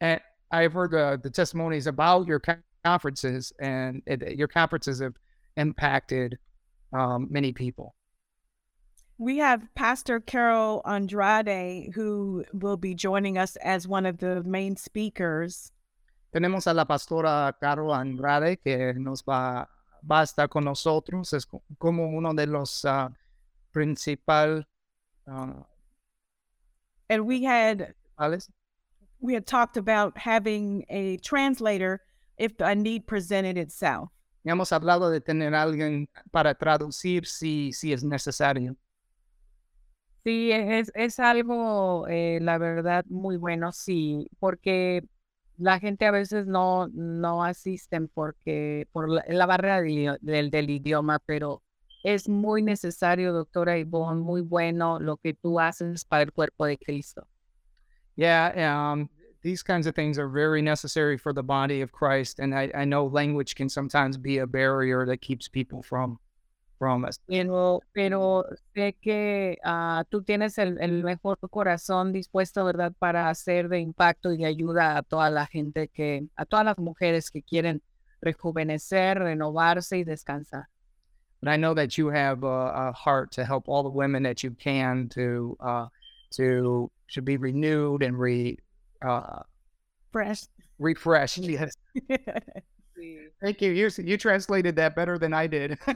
And 0.01 0.19
I've 0.51 0.73
heard 0.73 0.95
uh, 0.95 1.17
the 1.17 1.29
testimonies 1.29 1.85
about 1.85 2.25
your 2.27 2.39
conferences, 2.83 3.53
and 3.59 4.01
it, 4.05 4.37
your 4.37 4.47
conferences 4.47 5.01
have 5.01 5.15
impacted 5.57 6.37
um, 6.93 7.27
many 7.29 7.51
people. 7.51 7.95
We 9.17 9.37
have 9.39 9.67
Pastor 9.75 10.21
Carol 10.21 10.81
Andrade 10.85 11.91
who 11.93 12.45
will 12.53 12.77
be 12.77 12.95
joining 12.95 13.37
us 13.37 13.57
as 13.57 13.87
one 13.87 14.05
of 14.05 14.19
the 14.19 14.43
main 14.43 14.77
speakers. 14.77 15.71
Tenemos 16.33 16.67
a 16.67 16.73
la 16.73 16.85
pastora 16.85 17.53
Carol 17.59 17.93
Andrade 17.93 18.57
que 18.63 18.93
nos 18.93 19.21
va, 19.23 19.67
va 20.09 20.19
a 20.21 20.23
estar 20.23 20.49
con 20.49 20.63
nosotros. 20.63 21.33
Es 21.33 21.45
como 21.79 22.07
uno 22.07 22.33
de 22.33 22.45
los 22.45 22.85
uh, 22.85 23.09
principal, 23.73 24.63
uh, 25.29 25.53
And 27.09 27.25
we 27.25 27.43
had 27.43 27.93
principales. 28.17 28.49
we 29.19 29.33
had 29.33 29.45
talked 29.45 29.77
about 29.77 30.17
having 30.17 30.85
a 30.89 31.17
translator 31.17 32.01
if 32.39 32.59
a 32.61 32.73
need 32.75 33.05
presented 33.05 33.57
itself. 33.57 34.09
Y 34.43 34.49
hemos 34.49 34.71
hablado 34.71 35.09
de 35.09 35.21
tener 35.21 35.53
alguien 35.53 36.09
para 36.31 36.55
traducir 36.55 37.25
si, 37.27 37.73
si 37.73 37.93
es 37.93 38.03
necesario. 38.03 38.75
Sí, 40.23 40.51
es, 40.51 40.91
es 40.95 41.19
algo, 41.19 42.07
eh, 42.07 42.39
la 42.41 42.57
verdad, 42.57 43.05
muy 43.07 43.37
bueno, 43.37 43.71
sí, 43.71 44.27
porque 44.39 45.03
la 45.57 45.79
gente 45.79 46.05
a 46.05 46.11
veces 46.11 46.45
no, 46.45 46.87
no 46.89 47.43
asisten 47.43 48.09
porque 48.09 48.87
por 48.91 49.09
la, 49.09 49.23
la 49.27 49.45
barrera 49.45 49.81
de- 49.81 50.17
del, 50.21 50.51
del 50.51 50.69
idioma, 50.69 51.19
pero 51.25 51.63
es 52.03 52.27
muy 52.29 52.61
necesario, 52.61 53.33
doctora 53.33 53.77
Ivonne, 53.77 54.21
muy 54.21 54.41
bueno 54.41 54.99
lo 54.99 55.17
que 55.17 55.33
tú 55.33 55.59
haces 55.59 56.05
para 56.05 56.23
el 56.23 56.33
cuerpo 56.33 56.65
de 56.65 56.77
Cristo. 56.77 57.27
Yeah, 58.15 58.93
um, 58.93 59.09
these 59.41 59.63
kinds 59.63 59.87
of 59.87 59.95
things 59.95 60.19
are 60.19 60.27
very 60.27 60.61
necessary 60.61 61.17
for 61.17 61.33
the 61.33 61.43
body 61.43 61.81
of 61.81 61.91
Christ. 61.91 62.39
And 62.39 62.53
I, 62.53 62.71
I 62.75 62.85
know 62.85 63.05
language 63.05 63.55
can 63.55 63.69
sometimes 63.69 64.17
be 64.17 64.39
a 64.39 64.47
barrier 64.47 65.05
that 65.05 65.21
keeps 65.21 65.47
people 65.47 65.81
from 65.81 66.19
from 66.77 67.03
us. 67.03 67.19
Pero, 67.27 67.81
pero 67.93 68.45
sé 68.73 68.95
que 69.01 69.57
ah, 69.65 70.03
tú 70.09 70.23
tienes 70.23 70.57
el, 70.57 70.77
el 70.79 71.03
mejor 71.03 71.37
corazón 71.51 72.13
dispuesto, 72.13 72.63
¿verdad?, 72.63 72.93
para 72.97 73.29
hacer 73.29 73.67
de 73.67 73.79
impacto 73.79 74.31
y 74.31 74.37
de 74.37 74.45
ayuda 74.45 74.97
a 74.97 75.03
toda 75.03 75.29
la 75.29 75.45
gente 75.45 75.89
que, 75.89 76.27
a 76.37 76.45
todas 76.45 76.65
las 76.65 76.77
mujeres 76.77 77.29
que 77.29 77.43
quieren 77.43 77.81
rejuvenecer, 78.21 79.19
renovarse 79.19 79.97
y 79.97 80.03
descansar. 80.05 80.67
But 81.41 81.49
I 81.49 81.57
know 81.57 81.73
that 81.73 81.97
you 81.97 82.09
have 82.09 82.43
a, 82.43 82.89
a 82.89 82.93
heart 82.93 83.31
to 83.33 83.45
help 83.45 83.69
all 83.69 83.83
the 83.83 83.89
women 83.89 84.23
that 84.23 84.43
you 84.43 84.51
can 84.51 85.07
to 85.09 85.55
uh, 85.61 85.87
to 86.31 86.91
to 87.13 87.21
be 87.21 87.37
renewed 87.37 88.03
and 88.03 88.19
re 88.19 88.57
uh, 89.01 89.41
Fresh. 90.11 90.43
refreshed. 90.79 91.37
Yes. 91.47 91.71
Thank 93.41 93.61
you. 93.61 93.71
You 93.71 93.89
you 94.03 94.17
translated 94.17 94.75
that 94.75 94.93
better 94.95 95.17
than 95.17 95.33
I 95.33 95.47
did. 95.47 95.77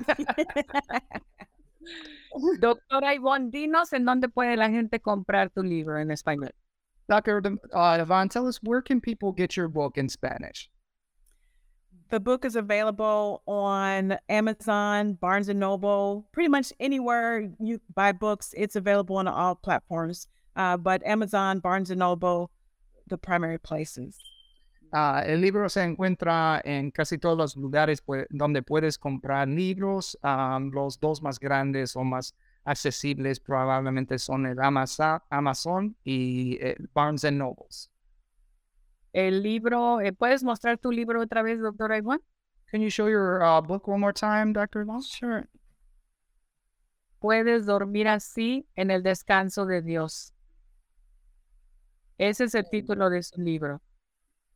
Doctora 2.60 3.14
Ivonne, 3.16 3.52
dinos 3.52 3.92
en 3.94 4.06
dónde 4.06 4.28
puede 4.34 4.56
la 4.58 4.70
gente 4.70 5.00
comprar 5.00 5.50
tu 5.54 5.62
libro 5.62 6.00
en 6.00 6.10
español. 6.10 6.52
Dr. 7.10 7.42
Dem- 7.42 7.60
Uh, 7.74 7.98
Yvonne, 8.02 8.30
tell 8.30 8.48
us 8.48 8.58
where 8.64 8.82
can 8.82 9.02
people 9.02 9.32
get 9.34 9.58
your 9.58 9.68
book 9.68 9.98
in 9.98 10.08
Spanish? 10.10 10.70
The 12.10 12.20
book 12.20 12.46
is 12.46 12.56
available 12.56 13.42
on 13.48 14.18
Amazon, 14.30 15.14
Barnes 15.16 15.50
and 15.50 15.60
Noble, 15.60 16.26
pretty 16.32 16.48
much 16.50 16.72
anywhere 16.80 17.50
you 17.60 17.80
buy 17.94 18.12
books. 18.14 18.54
It's 18.56 18.76
available 18.76 19.18
on 19.18 19.28
all 19.28 19.56
platforms, 19.56 20.28
uh, 20.56 20.78
but 20.78 21.04
Amazon, 21.06 21.60
Barnes 21.60 21.90
and 21.92 22.00
Noble, 22.00 22.50
the 23.14 23.18
primary 23.18 23.60
places. 23.60 24.18
Ah, 24.92 25.24
el 25.26 25.42
libro 25.42 25.70
se 25.70 25.82
encuentra 25.82 26.62
en 26.64 26.92
casi 26.92 27.18
todos 27.18 27.38
los 27.38 27.56
lugares 27.56 28.04
donde 28.30 28.62
puedes 28.62 28.98
comprar 28.98 29.48
libros. 29.48 30.18
Ah, 30.22 30.60
los 30.62 31.00
dos 31.00 31.22
más 31.22 31.40
grandes 31.40 31.96
o 31.96 32.04
más 32.04 32.36
accesibles 32.66 33.40
probablemente 33.40 34.18
son 34.20 34.46
el 34.46 34.60
Amazon, 34.60 35.20
Amazon 35.30 35.96
y 36.04 36.58
eh, 36.62 36.76
Barnes 36.94 37.26
and 37.26 37.38
Nobles. 37.38 37.90
El 39.14 39.44
libro, 39.44 40.00
eh, 40.02 40.14
¿puedes 40.14 40.44
mostrar 40.44 40.78
tu 40.78 40.92
libro 40.92 41.22
otra 41.22 41.44
vez, 41.44 41.60
doctora 41.60 41.98
Ivonne? 41.98 42.22
Can 42.72 42.82
you 42.82 42.90
show 42.90 43.08
your 43.08 43.44
uh, 43.44 43.62
book 43.62 43.88
one 43.88 44.00
more 44.00 44.14
time, 44.14 44.54
Dr. 44.54 44.82
Yvonne? 44.82 45.04
Sure. 45.04 45.48
Puedes 47.20 47.66
dormir 47.66 48.08
así 48.08 48.68
en 48.76 48.92
el 48.92 49.04
descanso 49.04 49.66
de 49.66 49.82
Dios. 49.82 50.33
Ese 52.20 52.46
es 52.46 52.56
el 52.56 52.66
título 52.66 53.10
de 53.10 53.22
su 53.24 53.42
libro. 53.42 53.80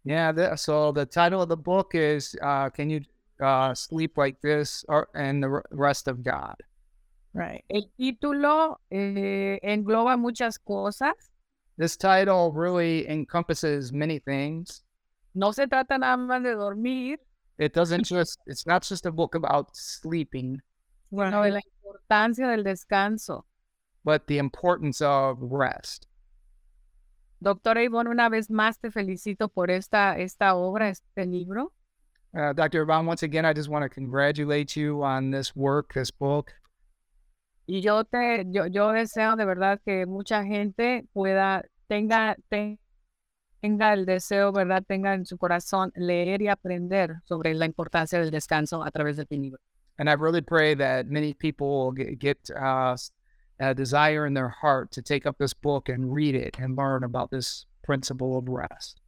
Yeah, 0.04 0.32
the, 0.32 0.56
so 0.56 0.92
the 0.92 1.06
title 1.06 1.42
of 1.42 1.50
the 1.50 1.58
book 1.58 1.92
is 1.94 2.36
uh, 2.42 2.70
Can 2.70 2.90
You 2.90 3.02
uh, 3.42 3.74
Sleep 3.74 4.18
Like 4.18 4.40
This 4.42 4.86
or, 4.88 5.10
and 5.16 5.44
the 5.44 5.62
Rest 5.72 6.08
of 6.08 6.24
God? 6.24 6.56
Right. 7.34 7.64
El 7.70 7.90
título 8.00 8.78
eh, 8.92 9.60
engloba 9.64 10.18
muchas 10.18 10.58
cosas. 10.58 11.14
This 11.78 11.98
title 11.98 12.52
really 12.52 13.08
encompasses 13.08 13.92
many 13.92 14.20
things. 14.20 14.84
No 15.36 15.52
se 15.52 15.68
trata 15.68 16.00
nada 16.00 16.18
más 16.18 16.42
de 16.42 16.56
dormir, 16.56 17.18
It 17.60 17.74
doesn't 17.74 18.04
just, 18.06 18.40
it's 18.46 18.66
not 18.66 18.84
just 18.84 19.06
a 19.06 19.12
book 19.12 19.36
about 19.36 19.76
sleeping, 19.76 20.62
sino 21.10 21.44
de 21.44 21.52
la 21.52 21.60
importancia 21.60 22.48
del 22.48 22.64
descanso. 22.64 23.44
but 24.04 24.28
the 24.28 24.38
importance 24.38 25.02
of 25.02 25.38
rest. 25.42 26.08
Doctora 27.40 27.84
Ivonne, 27.84 28.10
una 28.10 28.30
vez 28.30 28.50
más 28.50 28.80
te 28.80 28.90
felicito 28.92 29.48
por 29.50 29.70
esta, 29.70 30.18
esta 30.18 30.56
obra, 30.56 30.90
este 30.90 31.26
libro. 31.26 31.72
Uh, 32.34 32.54
Dr. 32.54 32.82
Yvonne, 32.84 33.08
once 33.08 33.24
again, 33.24 33.46
I 33.46 33.54
just 33.54 33.70
want 33.70 33.84
to 33.84 33.90
congratulate 33.90 34.76
you 34.76 35.04
on 35.04 35.32
this 35.32 35.56
work, 35.56 35.94
this 35.94 36.12
book. 36.12 36.52
Y 37.68 37.82
yo 37.82 38.04
te, 38.04 38.46
yo, 38.48 38.66
yo 38.68 38.92
deseo 38.92 39.36
de 39.36 39.46
verdad 39.46 39.80
que 39.84 40.06
mucha 40.06 40.44
gente 40.44 41.06
pueda, 41.14 41.64
tenga, 41.88 42.36
te- 42.50 42.80
tenga 43.62 43.94
el 43.94 44.06
deseo, 44.06 44.52
¿verdad? 44.52 44.84
Tenga 44.88 45.14
en 45.14 45.26
su 45.26 45.38
corazón 45.38 45.92
leer 45.96 46.42
y 46.42 46.48
aprender 46.48 47.16
sobre 47.26 47.54
la 47.54 47.66
importancia 47.66 48.20
del 48.20 48.32
descanso 48.32 48.84
a 48.84 48.92
través 48.92 49.18
de 49.18 49.26
tu 49.26 49.36
libro. 49.36 49.60
And 50.00 50.10
I 50.10 50.14
really 50.14 50.42
pray 50.42 50.76
that 50.76 51.08
many 51.08 51.34
people 51.34 51.92
get, 51.92 52.20
get 52.20 52.38
uh, 52.52 52.96
a 53.60 53.74
desire 53.74 54.26
in 54.26 54.34
their 54.34 54.50
heart 54.50 54.92
to 54.92 55.02
take 55.02 55.26
up 55.26 55.38
this 55.38 55.54
book 55.54 55.90
and 55.90 56.14
read 56.14 56.36
it 56.36 56.58
and 56.60 56.78
learn 56.78 57.04
about 57.04 57.32
this 57.32 57.66
principle 57.84 58.38
of 58.38 58.48
rest. 58.48 59.02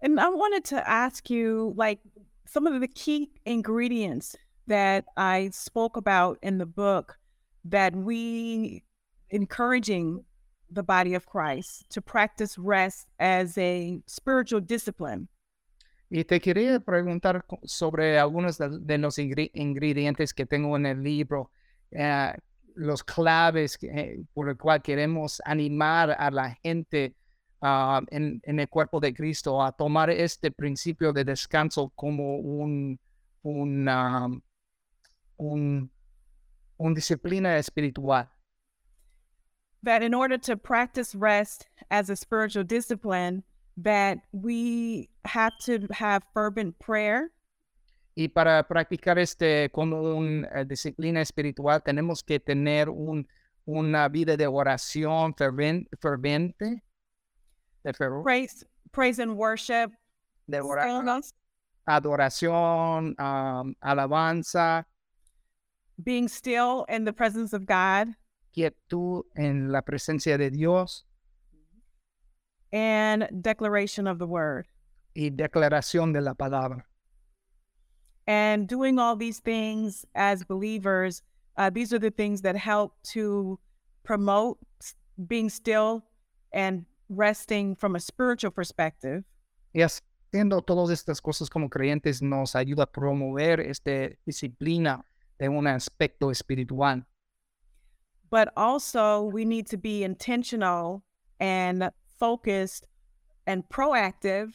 And 0.00 0.20
I 0.20 0.28
wanted 0.28 0.64
to 0.66 0.88
ask 0.88 1.30
you, 1.30 1.72
like, 1.76 2.00
some 2.46 2.66
of 2.66 2.80
the 2.80 2.88
key 2.88 3.30
ingredients 3.46 4.36
that 4.66 5.04
I 5.16 5.50
spoke 5.52 5.96
about 5.96 6.38
in 6.42 6.58
the 6.58 6.66
book 6.66 7.18
that 7.64 7.96
we 7.96 8.84
encouraging 9.30 10.24
the 10.70 10.82
body 10.82 11.14
of 11.14 11.26
Christ 11.26 11.86
to 11.90 12.02
practice 12.02 12.58
rest 12.58 13.08
as 13.18 13.56
a 13.58 14.00
spiritual 14.06 14.60
discipline. 14.60 15.28
Y 16.10 16.22
te 16.22 16.38
quería 16.38 16.80
preguntar 16.80 17.42
sobre 17.64 18.18
algunos 18.18 18.58
de, 18.58 18.98
los 18.98 19.18
ingredientes 19.18 20.32
que 20.34 20.46
tengo 20.46 20.76
en 20.76 20.86
el 20.86 21.02
libro, 21.02 21.50
eh, 21.90 22.34
los 22.74 23.02
claves 23.02 23.78
eh, 23.82 24.22
por 24.34 24.48
el 24.48 24.56
cual 24.56 24.82
queremos 24.82 25.40
animar 25.44 26.10
a 26.18 26.30
la 26.30 26.56
gente 26.62 27.14
uh, 27.62 28.00
en, 28.10 28.40
el 28.44 28.68
cuerpo 28.68 29.00
de 29.00 29.12
Cristo 29.12 29.62
a 29.62 29.72
tomar 29.72 30.10
este 30.10 30.50
principio 30.50 31.12
de 31.12 31.24
descanso 31.24 31.92
como 31.94 32.36
un, 32.38 32.98
un, 33.42 33.88
um, 33.88 34.40
un, 35.38 35.90
un 36.78 36.94
disciplina 36.94 37.56
espiritual. 37.56 38.28
That 39.82 40.02
in 40.02 40.14
order 40.14 40.38
to 40.38 40.56
practice 40.56 41.14
rest 41.14 41.66
as 41.90 42.08
a 42.08 42.16
spiritual 42.16 42.64
discipline, 42.64 43.44
that 43.76 44.18
we 44.32 45.10
have 45.24 45.52
to 45.64 45.86
have 45.90 46.22
fervent 46.32 46.78
prayer. 46.78 47.30
Y 48.14 48.28
para 48.28 48.62
practicar 48.66 49.18
este 49.18 49.70
como 49.70 50.00
una 50.16 50.48
uh, 50.60 50.64
disciplina 50.64 51.20
espiritual, 51.20 51.82
tenemos 51.82 52.22
que 52.22 52.38
tener 52.38 52.88
un, 52.88 53.26
una 53.64 54.08
vida 54.08 54.36
de 54.36 54.46
oración 54.46 55.34
fervente. 55.34 56.82
De 57.82 57.92
praise, 58.22 58.64
praise 58.92 59.18
and 59.20 59.32
worship. 59.32 59.90
De 60.46 60.60
oración. 60.60 61.22
Adoración, 61.86 63.14
um, 63.18 63.74
alabanza. 63.80 64.86
Being 66.02 66.28
still 66.28 66.84
in 66.88 67.04
the 67.04 67.12
presence 67.12 67.52
of 67.52 67.66
God. 67.66 68.14
Quietud 68.52 69.24
en 69.34 69.72
la 69.72 69.82
presencia 69.82 70.38
de 70.38 70.50
Dios. 70.50 71.04
and 72.74 73.28
declaration 73.40 74.08
of 74.08 74.18
the 74.18 74.26
word. 74.26 74.66
Y 75.14 75.30
declaración 75.30 76.12
de 76.12 76.20
la 76.20 76.34
palabra. 76.34 76.84
And 78.26 78.66
doing 78.66 78.98
all 78.98 79.16
these 79.16 79.40
things 79.40 80.04
as 80.14 80.44
believers, 80.44 81.22
uh, 81.56 81.70
these 81.70 81.92
are 81.92 81.98
the 81.98 82.10
things 82.10 82.42
that 82.42 82.56
help 82.56 82.94
to 83.12 83.58
promote 84.02 84.58
being 85.26 85.48
still 85.50 86.04
and 86.52 86.86
resting 87.08 87.76
from 87.76 87.96
a 87.96 88.00
spiritual 88.00 88.50
perspective. 88.50 89.24
Y 89.74 89.82
haciendo 89.82 90.62
todas 90.62 90.90
estas 90.90 91.20
cosas 91.20 91.50
como 91.50 91.68
creyentes 91.68 92.22
nos 92.22 92.54
ayuda 92.54 92.84
a 92.84 92.86
promover 92.86 93.60
esta 93.60 94.10
disciplina 94.26 95.04
de 95.38 95.48
un 95.48 95.66
aspecto 95.66 96.30
espiritual. 96.30 97.04
But 98.30 98.52
also, 98.56 99.22
we 99.22 99.44
need 99.44 99.66
to 99.68 99.76
be 99.76 100.02
intentional 100.02 101.04
and 101.38 101.90
focused 102.18 102.86
and 103.46 103.68
proactive. 103.68 104.54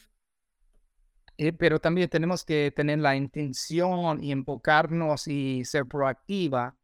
Eh, 1.41 1.53
pero 1.53 1.79
también 1.79 2.09
tenemos 2.09 2.43
que 2.43 2.69
tener 2.75 2.99
la 2.99 3.15
intención 3.15 4.21
y 4.21 4.33
enfocarnos 4.33 5.25
y 5.25 5.63
ser 5.63 5.85
proactiva. 5.85 6.75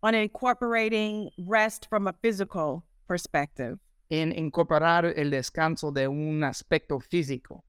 On 0.00 0.14
incorporating 0.14 1.28
rest 1.36 1.88
from 1.88 2.06
a 2.06 2.12
physical 2.12 2.84
perspective. 3.08 3.80
En 4.10 4.30
incorporar 4.30 5.06
el 5.16 5.30
descanso 5.30 5.90
de 5.90 6.06
un 6.06 6.44
aspecto 6.44 7.00
físico. 7.00 7.64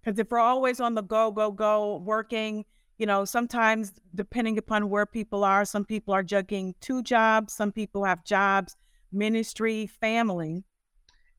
Because 0.00 0.18
if 0.18 0.28
we're 0.28 0.40
always 0.40 0.80
on 0.80 0.96
the 0.96 1.02
go, 1.02 1.30
go, 1.30 1.52
go, 1.52 2.02
working, 2.04 2.64
you 2.98 3.06
know, 3.06 3.24
sometimes 3.24 3.92
depending 4.12 4.58
upon 4.58 4.90
where 4.90 5.06
people 5.06 5.44
are, 5.44 5.64
some 5.64 5.84
people 5.84 6.14
are 6.14 6.24
juggling 6.24 6.74
two 6.80 7.00
jobs, 7.04 7.52
some 7.52 7.70
people 7.70 8.02
have 8.02 8.24
jobs, 8.24 8.74
ministry, 9.12 9.86
family. 9.86 10.64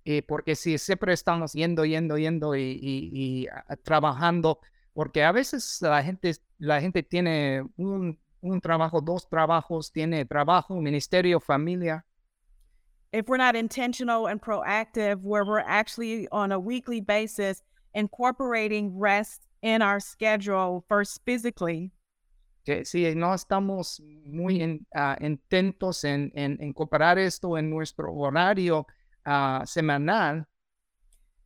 Eh, 0.10 0.22
porque 0.22 0.56
si 0.56 0.78
siempre 0.78 1.12
estamos 1.12 1.52
yendo, 1.52 1.84
yendo, 1.84 2.18
yendo 2.18 2.56
y, 2.56 3.46
trabajando, 3.84 4.62
porque 4.94 5.22
a 5.22 5.34
veces 5.34 5.82
la 5.82 6.02
gente, 6.02 6.32
la 6.60 6.80
gente 6.80 7.04
tiene 7.04 7.64
un, 7.76 8.18
un 8.40 8.62
trabajo, 8.62 9.02
dos 9.02 9.28
trabajos, 9.28 9.92
tiene 9.92 10.24
trabajo, 10.24 10.80
ministerio, 10.80 11.42
familia. 11.42 12.06
If 13.12 13.28
we're 13.28 13.36
not 13.36 13.58
intentional 13.58 14.28
and 14.28 14.42
proactive, 14.42 15.20
where 15.24 15.44
we're 15.44 15.60
actually 15.60 16.30
on 16.32 16.54
a 16.54 16.60
weekly 16.60 17.02
basis 17.02 17.62
incorporating 17.94 18.98
rest 18.98 19.46
in 19.62 19.82
our 19.82 20.00
schedule 20.00 20.86
first 20.88 21.20
physically. 21.26 21.92
Que 22.64 22.86
si 22.86 23.14
no 23.14 23.34
estamos 23.34 24.00
muy 24.26 24.62
en, 24.62 24.86
uh, 24.96 25.16
intentos 25.20 26.06
en, 26.06 26.32
en 26.34 26.58
incorporar 26.62 27.18
esto 27.18 27.58
en 27.58 27.70
nuestro 27.70 28.14
horario, 28.14 28.88
uh, 29.28 29.66
semanal, 29.66 30.46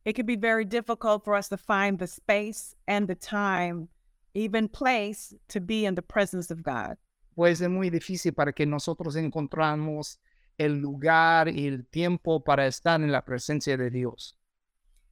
it 0.04 0.14
can 0.14 0.26
be 0.26 0.36
very 0.36 0.64
difficult 0.64 1.24
for 1.24 1.34
us 1.34 1.48
to 1.48 1.56
find 1.56 1.98
the 1.98 2.06
space 2.06 2.74
and 2.88 3.08
the 3.08 3.14
time, 3.14 3.88
even 4.34 4.68
place, 4.68 5.34
to 5.48 5.60
be 5.60 5.84
in 5.84 5.94
the 5.94 6.02
presence 6.02 6.50
of 6.50 6.62
God. 6.62 6.96
Pues 7.36 7.60
es 7.60 7.68
muy 7.68 7.90
difícil 7.90 8.34
para 8.34 8.52
que 8.52 8.66
nosotros 8.66 9.16
encontramos 9.16 10.18
el 10.58 10.80
lugar 10.80 11.48
y 11.48 11.66
el 11.66 11.84
tiempo 11.90 12.40
para 12.40 12.66
estar 12.66 13.00
en 13.00 13.10
la 13.10 13.22
presencia 13.22 13.76
de 13.76 13.90
Dios. 13.90 14.34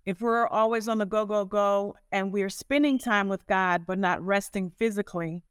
If 0.05 0.21
we're 0.21 0.47
always 0.47 0.89
on 0.89 0.99
the 0.99 1.07
go, 1.07 1.27
go, 1.27 1.45
go, 1.45 1.95
and 2.11 2.33
we're 2.33 2.51
spending 2.51 2.99
time 2.99 3.29
with 3.29 3.47
God, 3.47 3.87
but 3.87 3.99
not 3.99 4.25
resting 4.25 4.71
physically. 4.71 5.45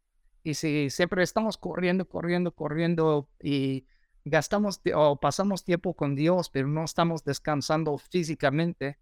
Y 0.44 0.54
si 0.54 0.90
siempre 0.90 1.24
estamos 1.24 1.58
corriendo, 1.58 2.06
corriendo, 2.06 2.52
corriendo 2.52 3.28
y 3.42 3.86
gastamos 4.26 4.80
o 4.94 5.16
pasamos 5.16 5.64
tiempo 5.64 5.94
con 5.94 6.16
Dios, 6.16 6.50
pero 6.50 6.68
no 6.68 6.84
estamos 6.84 7.24
descansando 7.24 7.98
físicamente, 7.98 8.98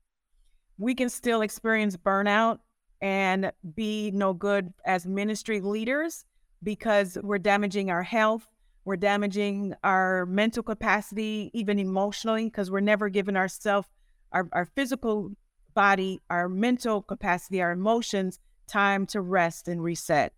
we 0.78 0.94
can 0.94 1.10
still 1.10 1.42
experience 1.42 1.98
burnout 1.98 2.60
and 3.02 3.52
be 3.76 4.12
no 4.12 4.34
good 4.34 4.74
as 4.86 5.06
ministry 5.06 5.60
leaders 5.60 6.26
because 6.64 7.18
we're 7.22 7.38
damaging 7.38 7.90
our 7.90 8.04
health, 8.04 8.48
we're 8.86 8.96
damaging 8.96 9.74
our 9.84 10.26
mental 10.26 10.64
capacity, 10.64 11.52
even 11.54 11.80
emotionally, 11.80 12.46
because 12.46 12.72
we're 12.72 12.80
never 12.80 13.10
giving 13.10 13.36
ourselves, 13.36 13.88
our, 14.32 14.48
our 14.52 14.66
physical 14.66 15.32
body, 15.74 16.20
our 16.30 16.50
mental 16.50 17.02
capacity, 17.02 17.62
our 17.62 17.72
emotions, 17.72 18.40
time 18.68 19.06
to 19.08 19.22
rest 19.22 19.68
and 19.68 19.84
reset. 19.84 20.34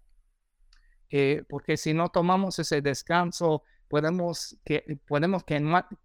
Eh, 1.11 1.41
porque 1.49 1.77
si 1.77 1.93
no 1.93 2.07
tomamos 2.07 2.59
ese 2.59 2.81
descanso, 2.81 3.61
podemos, 3.89 4.57
que, 4.63 4.99
podemos 5.07 5.43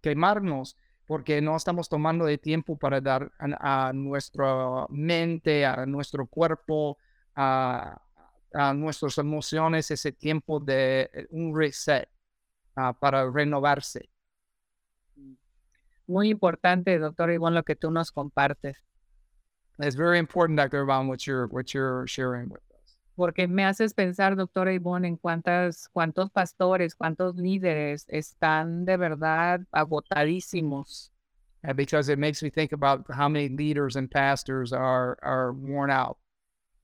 quemarnos 0.01 0.77
porque 1.05 1.41
no 1.41 1.55
estamos 1.55 1.87
tomando 1.87 2.25
de 2.25 2.37
tiempo 2.37 2.77
para 2.77 2.99
dar 2.99 3.31
a, 3.39 3.91
nuestra 3.93 4.87
mente, 4.89 5.65
a 5.65 5.85
nuestro 5.85 6.25
cuerpo, 6.25 6.97
a, 7.35 8.01
a, 8.53 8.73
nuestras 8.73 9.17
emociones 9.19 9.91
ese 9.91 10.11
tiempo 10.11 10.59
de 10.59 11.09
eh, 11.13 11.27
un 11.29 11.55
reset 11.55 12.09
uh, 12.77 12.93
para 12.99 13.29
renovarse. 13.29 14.09
Muy 16.07 16.29
importante, 16.29 16.97
doctor 16.99 17.31
Ivonne, 17.31 17.55
lo 17.55 17.63
que 17.63 17.75
tú 17.75 17.91
nos 17.91 18.11
compartes. 18.11 18.83
It's 19.79 19.95
very 19.95 20.19
important, 20.19 20.57
Dr. 20.57 20.83
Ivonne, 20.83 21.07
what 21.07 21.25
you're, 21.25 21.47
what 21.47 21.73
you're 21.73 22.07
sharing 22.07 22.49
with 22.49 22.61
porque 23.15 23.47
me 23.47 23.63
haces 23.63 23.93
pensar, 23.93 24.35
doctora 24.35 24.73
Ivonne, 24.73 25.07
en 25.07 25.17
cuántas, 25.17 25.87
cuántos 25.89 26.29
pastores, 26.29 26.95
cuántos 26.95 27.35
líderes 27.35 28.05
están 28.09 28.85
de 28.85 28.97
verdad 28.97 29.61
agotadísimos. 29.71 31.11
And 31.63 31.75
because 31.75 32.09
it 32.09 32.19
makes 32.19 32.43
me 32.43 32.49
think 32.49 32.73
about 32.73 33.05
how 33.09 33.27
many 33.27 33.49
leaders 33.49 33.95
and 33.95 34.09
pastors 34.09 34.71
are, 34.71 35.17
are 35.23 35.51
worn 35.51 35.89
out. 35.89 36.17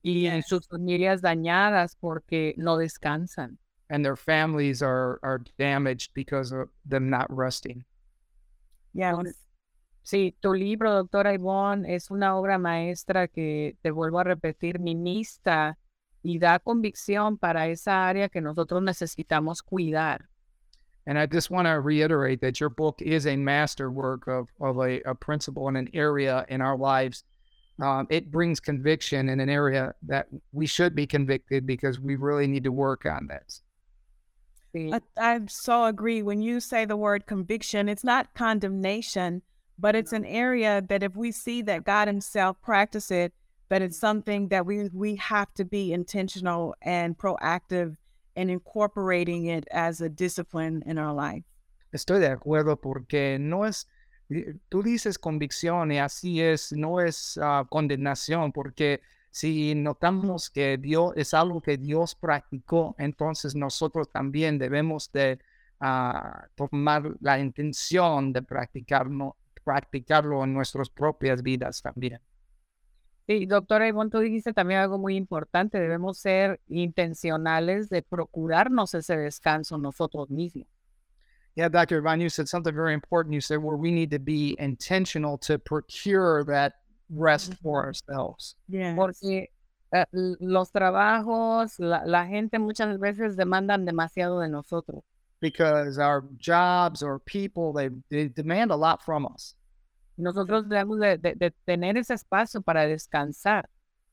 Y 0.02 0.26
en 0.26 0.42
sus 0.42 0.66
familias 0.66 1.20
dañadas 1.20 1.96
porque 2.00 2.54
no 2.56 2.76
descansan. 2.76 3.58
And 3.88 4.04
their 4.04 4.16
families 4.16 4.82
are, 4.82 5.20
are 5.22 5.40
damaged 5.58 6.12
because 6.14 6.50
of 6.50 6.68
them 6.84 7.10
not 7.10 7.26
resting. 7.28 7.84
Yeah. 8.94 9.14
Sí, 10.02 10.34
tu 10.40 10.52
libro, 10.52 10.92
doctora 10.92 11.32
Ivonne, 11.32 11.86
es 11.86 12.10
una 12.10 12.36
obra 12.36 12.58
maestra 12.58 13.28
que, 13.28 13.76
te 13.82 13.92
vuelvo 13.92 14.18
a 14.18 14.24
repetir, 14.24 14.80
minista 14.80 15.78
y 16.22 16.38
da 16.38 16.58
convicción 16.58 17.38
para 17.38 17.68
esa 17.68 18.06
área 18.06 18.28
que 18.28 18.40
nosotros 18.40 18.82
necesitamos 18.82 19.62
cuidar. 19.62 20.28
And 21.06 21.18
I 21.18 21.26
just 21.26 21.50
want 21.50 21.66
to 21.66 21.80
reiterate 21.80 22.40
that 22.42 22.60
your 22.60 22.70
book 22.70 23.02
is 23.02 23.26
a 23.26 23.36
masterwork 23.36 24.28
of, 24.28 24.48
of 24.60 24.78
a, 24.78 25.00
a 25.02 25.14
principle 25.14 25.68
in 25.68 25.74
an 25.76 25.88
area 25.94 26.46
in 26.48 26.60
our 26.60 26.76
lives. 26.76 27.24
Um, 27.82 28.06
it 28.08 28.30
brings 28.30 28.60
conviction 28.60 29.28
in 29.28 29.40
an 29.40 29.48
area 29.48 29.94
that 30.06 30.28
we 30.52 30.66
should 30.66 30.94
be 30.94 31.06
convicted 31.06 31.66
because 31.66 31.98
we 31.98 32.14
really 32.14 32.46
need 32.46 32.62
to 32.64 32.72
work 32.72 33.04
on 33.04 33.26
this. 33.26 33.62
I, 34.74 35.00
I 35.18 35.40
so 35.48 35.84
agree. 35.84 36.22
When 36.22 36.40
you 36.40 36.60
say 36.60 36.84
the 36.84 36.96
word 36.96 37.26
conviction, 37.26 37.88
it's 37.88 38.04
not 38.04 38.32
condemnation, 38.34 39.42
but 39.78 39.96
it's 39.96 40.12
an 40.12 40.24
area 40.24 40.82
that 40.88 41.02
if 41.02 41.16
we 41.16 41.32
see 41.32 41.62
that 41.62 41.84
God 41.84 42.08
Himself 42.08 42.60
practice 42.62 43.10
it, 43.10 43.32
that 43.72 43.80
it's 43.80 43.98
something 43.98 44.48
that 44.48 44.66
we 44.66 44.90
we 44.92 45.16
have 45.16 45.48
to 45.54 45.64
be 45.64 45.94
intentional 45.94 46.74
and 46.82 47.16
proactive 47.16 47.96
in 48.36 48.50
incorporating 48.50 49.46
it 49.46 49.66
as 49.72 50.02
a 50.02 50.10
discipline 50.10 50.82
in 50.84 50.98
our 50.98 51.14
life. 51.14 51.42
Estoy 51.90 52.20
de 52.20 52.28
acuerdo 52.28 52.76
porque 52.76 53.38
no 53.40 53.64
es, 53.64 53.86
tú 54.68 54.82
dices 54.82 55.18
convicción 55.18 55.90
y 55.90 55.98
así 55.98 56.42
es, 56.42 56.72
no 56.72 57.00
es 57.00 57.38
uh, 57.38 57.64
condenación, 57.66 58.52
porque 58.52 59.00
si 59.30 59.74
notamos 59.74 60.50
que 60.50 60.76
Dios 60.76 61.14
es 61.16 61.32
algo 61.32 61.62
que 61.62 61.78
Dios 61.78 62.14
practicó, 62.14 62.94
entonces 62.98 63.54
nosotros 63.54 64.10
también 64.10 64.58
debemos 64.58 65.10
de 65.12 65.38
uh, 65.80 66.46
tomar 66.54 67.14
la 67.20 67.38
intención 67.38 68.34
de 68.34 68.42
practicarlo, 68.42 69.36
practicarlo 69.64 70.44
en 70.44 70.52
nuestras 70.52 70.90
propias 70.90 71.42
vidas 71.42 71.80
también. 71.80 72.20
Sí, 73.32 73.46
doctora 73.46 73.88
Ivonne, 73.88 74.10
tú 74.10 74.18
dijiste 74.18 74.52
también 74.52 74.80
algo 74.80 74.98
muy 74.98 75.16
importante, 75.16 75.80
debemos 75.80 76.18
ser 76.18 76.60
intencionales 76.68 77.88
de 77.88 78.02
procurarnos 78.02 78.92
ese 78.94 79.16
descanso 79.16 79.78
nosotros 79.78 80.28
mismos. 80.28 80.66
Yeah, 81.54 81.68
Dr. 81.70 81.98
Ivonne, 81.98 82.20
you 82.20 82.28
said 82.28 82.46
something 82.46 82.74
very 82.74 82.92
important. 82.92 83.34
You 83.34 83.40
said 83.40 83.58
where 83.58 83.76
we 83.76 83.90
need 83.90 84.10
to 84.10 84.18
be 84.18 84.54
intentional 84.58 85.38
to 85.38 85.58
procure 85.58 86.44
that 86.44 86.74
rest 87.08 87.54
for 87.62 87.84
ourselves. 87.84 88.56
Yeah. 88.68 88.94
Porque 88.96 89.48
uh, 89.94 90.04
los 90.12 90.70
trabajos, 90.70 91.78
la, 91.78 92.02
la 92.04 92.26
gente 92.26 92.58
muchas 92.58 92.98
veces 92.98 93.36
demandan 93.36 93.86
demasiado 93.86 94.40
de 94.40 94.48
nosotros. 94.48 95.02
Because 95.40 95.98
our 95.98 96.24
jobs 96.38 97.02
or 97.02 97.18
people, 97.18 97.72
they, 97.72 97.88
they 98.10 98.28
demand 98.28 98.70
a 98.70 98.76
lot 98.76 99.02
from 99.02 99.26
us. 99.26 99.54
Nosotros 100.16 100.68
debemos 100.68 101.00
de, 101.00 101.18
de, 101.18 101.34
de, 101.34 101.50
tener 101.64 101.96
ese 101.96 102.14
espacio 102.14 102.60
para 102.62 102.86
descansar. 102.86 103.68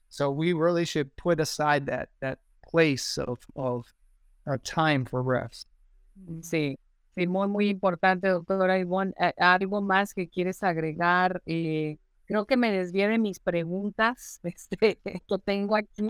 So 0.10 0.32
we 0.32 0.54
really 0.54 0.86
should 0.86 1.16
put 1.16 1.40
aside 1.40 1.86
that 1.86 2.10
that 2.20 2.40
place 2.70 3.18
of 3.18 3.40
of 3.56 3.94
our 4.46 4.58
time 4.58 5.06
for 5.06 5.22
rest. 5.22 5.68
Mm. 6.16 6.42
Sí, 6.42 6.80
sí, 7.16 7.28
muy 7.28 7.48
muy 7.48 7.70
importante, 7.70 8.28
doctora 8.28 8.80
Ivonne. 8.80 9.14
Eh, 9.20 9.34
algo 9.38 9.82
más 9.82 10.14
que 10.14 10.28
quieres 10.28 10.64
agregar. 10.64 11.42
Eh, 11.46 11.98
creo 12.26 12.46
que 12.46 12.58
me 12.58 12.72
desvié 12.72 13.08
de 13.08 13.18
mis 13.18 13.40
preguntas 13.40 14.40
este, 14.44 14.78
que 14.78 15.38
tengo 15.44 15.76
aquí. 15.76 16.08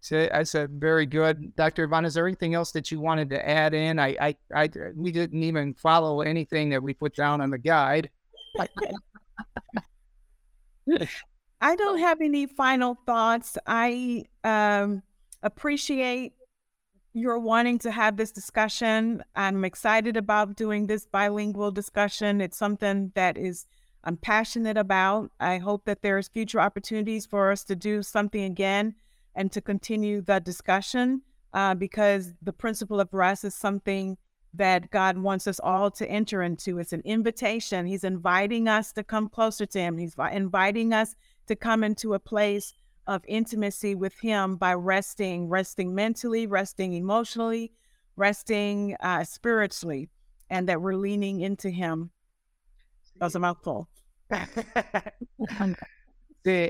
So 0.00 0.28
I 0.30 0.42
said, 0.42 0.70
very 0.70 1.06
good, 1.06 1.56
Dr. 1.56 1.84
Ivonne. 1.84 2.04
Is 2.04 2.12
there 2.12 2.26
anything 2.26 2.52
else 2.52 2.72
that 2.72 2.92
you 2.92 3.00
wanted 3.00 3.30
to 3.30 3.48
add 3.48 3.72
in? 3.72 3.98
I, 3.98 4.14
I, 4.20 4.36
I, 4.54 4.68
we 4.94 5.10
didn't 5.10 5.42
even 5.42 5.72
follow 5.72 6.20
anything 6.20 6.68
that 6.70 6.82
we 6.82 6.92
put 6.92 7.16
down 7.16 7.40
on 7.40 7.48
the 7.48 7.56
guide. 7.56 8.10
I 11.60 11.76
don't 11.76 11.98
have 11.98 12.20
any 12.20 12.46
final 12.46 12.96
thoughts. 13.06 13.56
I 13.66 14.24
um, 14.42 15.02
appreciate 15.42 16.34
your 17.14 17.38
wanting 17.38 17.78
to 17.78 17.90
have 17.90 18.16
this 18.16 18.32
discussion. 18.32 19.22
I'm 19.34 19.64
excited 19.64 20.16
about 20.16 20.56
doing 20.56 20.86
this 20.86 21.06
bilingual 21.06 21.70
discussion. 21.70 22.40
It's 22.40 22.58
something 22.58 23.12
that 23.14 23.38
is 23.38 23.66
I'm 24.02 24.18
passionate 24.18 24.76
about. 24.76 25.30
I 25.40 25.58
hope 25.58 25.86
that 25.86 26.02
there's 26.02 26.28
future 26.28 26.60
opportunities 26.60 27.24
for 27.24 27.50
us 27.50 27.64
to 27.64 27.76
do 27.76 28.02
something 28.02 28.42
again 28.42 28.96
and 29.34 29.50
to 29.52 29.60
continue 29.60 30.20
the 30.20 30.40
discussion 30.40 31.22
uh, 31.54 31.74
because 31.74 32.34
the 32.42 32.52
principle 32.52 33.00
of 33.00 33.14
rest 33.14 33.44
is 33.44 33.54
something 33.54 34.18
that 34.56 34.90
God 34.90 35.18
wants 35.18 35.46
us 35.46 35.60
all 35.60 35.90
to 35.92 36.08
enter 36.08 36.42
into. 36.42 36.78
It's 36.78 36.92
an 36.92 37.02
invitation. 37.04 37.86
He's 37.86 38.04
inviting 38.04 38.68
us 38.68 38.92
to 38.92 39.02
come 39.02 39.28
closer 39.28 39.66
to 39.66 39.78
Him. 39.78 39.98
He's 39.98 40.14
inviting 40.32 40.92
us 40.92 41.14
to 41.46 41.56
come 41.56 41.82
into 41.82 42.14
a 42.14 42.18
place 42.18 42.72
of 43.06 43.22
intimacy 43.26 43.94
with 43.94 44.18
Him 44.20 44.56
by 44.56 44.74
resting, 44.74 45.48
resting 45.48 45.94
mentally, 45.94 46.46
resting 46.46 46.94
emotionally, 46.94 47.72
resting 48.16 48.96
uh, 49.00 49.24
spiritually, 49.24 50.08
and 50.50 50.68
that 50.68 50.80
we're 50.80 50.94
leaning 50.94 51.40
into 51.40 51.70
Him. 51.70 52.10
That 53.18 53.26
was 53.26 53.34
a 53.34 53.40
mouthful. 53.40 53.88
sí, 54.30 54.48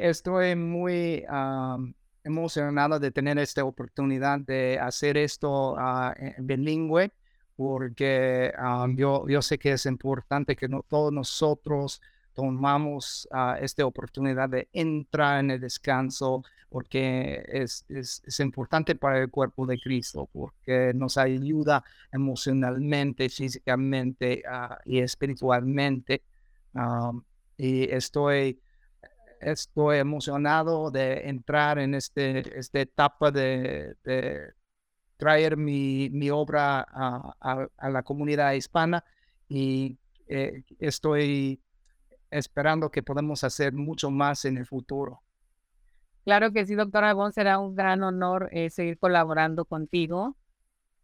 estoy 0.03 0.57
muy 0.57 1.25
um, 1.29 1.94
emocionado 2.25 2.99
de 2.99 3.11
tener 3.11 3.38
esta 3.38 3.64
oportunidad 3.64 4.40
de 4.40 4.79
hacer 4.79 5.16
esto 5.16 5.77
uh, 5.77 6.12
en 6.16 6.47
bilingüe. 6.47 7.12
Porque 7.57 8.53
um, 8.59 8.97
yo, 8.97 9.27
yo 9.29 9.43
sé 9.43 9.59
que 9.59 9.73
es 9.73 9.87
importante 9.87 10.57
que 10.57 10.69
todos 10.88 11.12
nosotros 11.12 12.01
tomamos 12.35 13.29
uh, 13.31 13.55
esta 13.61 13.87
oportunidad 13.87 14.49
de 14.49 14.69
entrar 14.73 15.40
en 15.40 15.53
el 15.53 15.61
descanso, 15.61 16.43
porque 16.69 17.45
es, 17.47 17.85
es, 17.88 18.23
es, 18.27 18.40
importante 18.40 18.97
para 18.97 19.21
el 19.21 19.31
cuerpo 19.31 19.67
de 19.67 19.79
Cristo, 19.79 20.29
porque 20.33 20.93
nos 20.95 21.17
ayuda 21.17 21.85
emocionalmente, 22.11 23.29
físicamente 23.29 24.43
uh, 24.51 24.75
y 24.85 24.99
espiritualmente. 24.99 26.23
Y 27.57 27.85
estoy, 27.85 28.61
estoy 29.40 29.99
emocionado 29.99 30.90
de 30.90 31.29
entrar 31.29 31.79
en 31.79 31.95
este, 31.95 32.59
esta 32.59 32.81
etapa 32.81 33.31
de 33.31 33.95
traer 35.16 35.57
mi, 35.57 36.11
mi 36.11 36.31
obra 36.31 36.81
a, 36.81 37.35
a, 37.40 37.68
a, 37.77 37.90
la 37.90 38.03
comunidad 38.03 38.53
hispana 38.53 39.05
y 39.48 39.98
eh, 40.27 40.64
estoy 40.79 41.61
esperando 42.31 42.90
que 42.90 43.03
podamos 43.03 43.44
hacer 43.44 43.72
mucho 43.72 44.11
más 44.11 44.44
en 44.44 44.59
el 44.59 44.66
futuro. 44.66 45.20
Claro 46.24 46.53
que 46.53 46.64
sí, 46.64 46.74
doctora 46.74 47.12
Bon, 47.12 47.33
será 47.33 47.59
un 47.59 47.74
gran 47.74 48.03
honor 48.03 48.48
eh, 48.53 48.70
seguir 48.70 48.98
colaborando 48.98 49.64
contigo. 49.64 50.37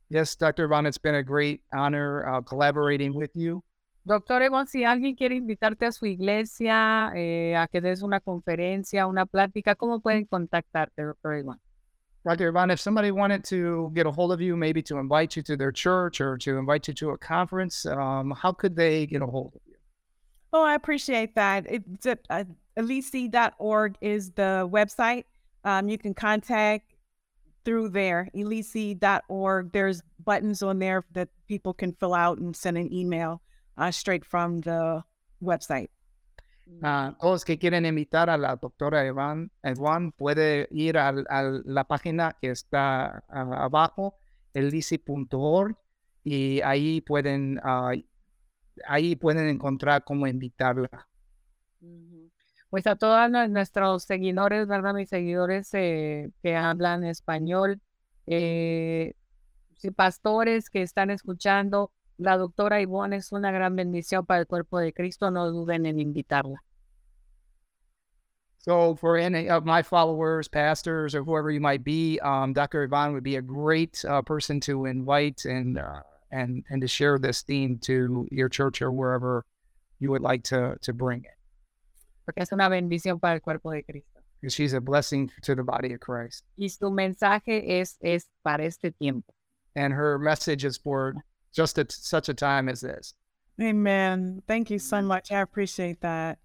Yes, 0.09 0.37
Dr. 0.37 0.67
Von, 0.67 0.87
it's 0.87 0.99
been 0.99 1.15
a 1.15 1.23
great 1.23 1.63
honor 1.73 2.27
uh, 2.27 2.43
collaborating 2.43 3.15
with 3.15 3.31
you. 3.35 3.63
Doctor 4.03 4.43
Evon, 4.43 4.67
si 4.67 4.83
alguien 4.83 5.15
quiere 5.15 5.37
invitarte 5.37 5.87
a 5.87 5.93
su 5.93 6.07
iglesia, 6.07 7.13
eh, 7.15 7.55
a 7.55 7.69
que 7.69 7.81
des 7.81 8.03
una 8.03 8.19
conferencia, 8.19 9.07
una 9.07 9.27
plática, 9.27 9.77
¿cómo 9.77 10.01
pueden 10.01 10.25
contactarte, 10.25 11.03
doctor 11.03 11.35
Evon? 11.35 11.61
Dr. 12.25 12.49
Yvonne, 12.49 12.71
if 12.71 12.81
somebody 12.81 13.11
wanted 13.11 13.45
to 13.45 13.91
get 13.95 14.07
a 14.07 14.11
hold 14.11 14.33
of 14.33 14.41
you, 14.41 14.57
maybe 14.57 14.83
to 14.83 14.99
invite 14.99 15.37
you 15.37 15.43
to 15.43 15.57
their 15.57 15.73
church 15.73 16.21
or 16.21 16.37
to 16.39 16.59
invite 16.59 16.87
you 16.87 16.95
to 16.95 17.11
a 17.11 17.19
conference, 17.19 17.87
um, 17.87 18.31
how 18.31 18.53
could 18.53 18.77
they 18.77 19.07
get 19.07 19.23
a 19.23 19.27
hold 19.27 19.55
of 19.55 19.61
you? 19.67 19.75
Oh, 20.53 20.63
I 20.63 20.75
appreciate 20.75 21.35
that. 21.37 21.65
It's 21.69 22.07
at 22.07 22.21
uh, 22.29 22.45
elici.org 22.77 23.97
is 24.01 24.33
the 24.33 24.69
website. 24.71 25.25
Um, 25.65 25.89
you 25.89 25.97
can 25.97 26.13
contact 26.13 26.95
through 27.65 27.91
there, 27.91 28.29
elici.org. 28.35 29.73
There's 29.73 30.03
buttons 30.25 30.63
on 30.63 30.79
there 30.79 31.05
that 31.13 31.29
people 31.49 31.73
can 31.73 31.93
fill 31.93 32.15
out 32.15 32.39
and 32.39 32.55
send 32.55 32.77
an 32.77 32.93
email 32.93 33.41
uh, 33.79 33.91
straight 33.91 34.25
from 34.25 34.61
the 34.61 35.03
website. 35.43 35.89
Uh, 36.79 37.13
todos 37.19 37.45
que 37.45 37.59
quieren 37.59 37.85
invitar 37.85 38.31
a 38.31 38.39
la 38.39 38.57
doctora 38.57 39.05
Evan, 39.05 39.51
Evan 39.63 40.13
puede 40.13 40.69
ir 40.71 40.99
a, 40.99 41.09
a 41.09 41.43
la 41.65 41.85
página 41.85 42.37
que 42.41 42.51
está 42.51 43.25
abajo, 43.29 44.17
elisi.org, 44.55 45.77
y 46.23 46.61
ahí 46.63 47.01
pueden, 47.01 47.59
uh, 47.59 48.01
ahí 48.87 49.17
pueden 49.17 49.49
encontrar 49.49 50.05
cómo 50.05 50.27
invitarla. 50.27 51.09
Pues 52.69 52.87
a 52.87 52.95
todos 52.95 53.29
nuestros 53.49 54.05
seguidores, 54.05 54.69
¿verdad? 54.69 54.95
Mis 54.95 55.09
seguidores 55.09 55.75
eh, 55.75 56.31
que 56.41 56.55
hablan 56.55 57.05
español, 57.05 57.81
eh, 58.27 59.15
pastores 59.97 60.71
que 60.71 60.83
están 60.83 61.11
escuchando, 61.11 61.91
la 62.21 62.37
doctora 62.37 62.81
Ivonne 62.81 63.17
es 63.17 63.33
una 63.33 63.51
gran 63.51 63.75
bendición 63.75 64.27
para 64.27 64.41
el 64.41 64.47
cuerpo 64.47 64.79
de 64.79 64.93
Cristo, 64.93 65.31
no 65.31 65.51
duden 65.51 65.87
en 65.87 65.99
invitarla. 65.99 66.59
So 68.59 68.95
for 68.95 69.17
any 69.17 69.49
of 69.49 69.65
my 69.65 69.83
followers, 69.83 70.47
pastors, 70.47 71.15
or 71.15 71.25
whoever 71.25 71.51
you 71.51 71.61
might 71.61 71.83
be, 71.83 72.21
um, 72.21 72.53
Dr. 72.53 72.85
Yvonne 72.85 73.15
would 73.15 73.25
be 73.25 73.37
a 73.37 73.43
great 73.43 74.05
uh, 74.05 74.21
person 74.21 74.61
to 74.61 74.85
invite 74.85 75.47
and 75.47 75.79
uh, 75.79 76.03
and 76.31 76.63
and 76.69 76.83
to 76.83 76.87
share 76.87 77.19
this 77.19 77.41
theme 77.41 77.79
to 77.85 78.29
your 78.31 78.51
church 78.51 78.83
or 78.83 78.93
wherever 78.93 79.47
you 79.99 80.11
would 80.11 80.21
like 80.21 80.43
to 80.45 80.77
to 80.83 80.93
bring 80.93 81.25
it. 81.25 81.39
Porque 82.27 82.43
es 82.43 82.53
una 82.53 82.69
bendición 82.69 83.19
para 83.19 83.37
el 83.37 83.41
cuerpo 83.41 83.71
de 83.71 83.83
Cristo. 83.83 84.21
Because 84.43 84.53
she's 84.53 84.75
a 84.75 84.81
blessing 84.81 85.31
to 85.41 85.55
the 85.55 85.65
body 85.65 85.95
of 85.95 86.01
Christ. 86.01 86.45
Y 86.59 86.67
su 86.67 86.91
mensaje 86.91 87.81
es 87.81 87.97
es 88.03 88.29
para 88.45 88.65
este 88.65 88.93
tiempo. 89.01 89.33
And 89.75 89.95
her 89.95 90.19
message 90.19 90.67
is 90.67 90.77
for 90.77 91.15
just 91.55 91.79
at 91.79 91.93
such 91.93 92.29
a 92.29 92.35
time 92.35 92.69
as 92.69 92.81
this. 92.81 93.15
Amen. 93.61 94.43
Thank 94.47 94.71
you 94.71 94.79
so 94.79 95.03
much. 95.03 95.33
I 95.33 95.41
appreciate 95.41 96.01
that. 96.01 96.39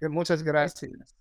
Muchas 0.00 0.42
gracias. 0.42 1.14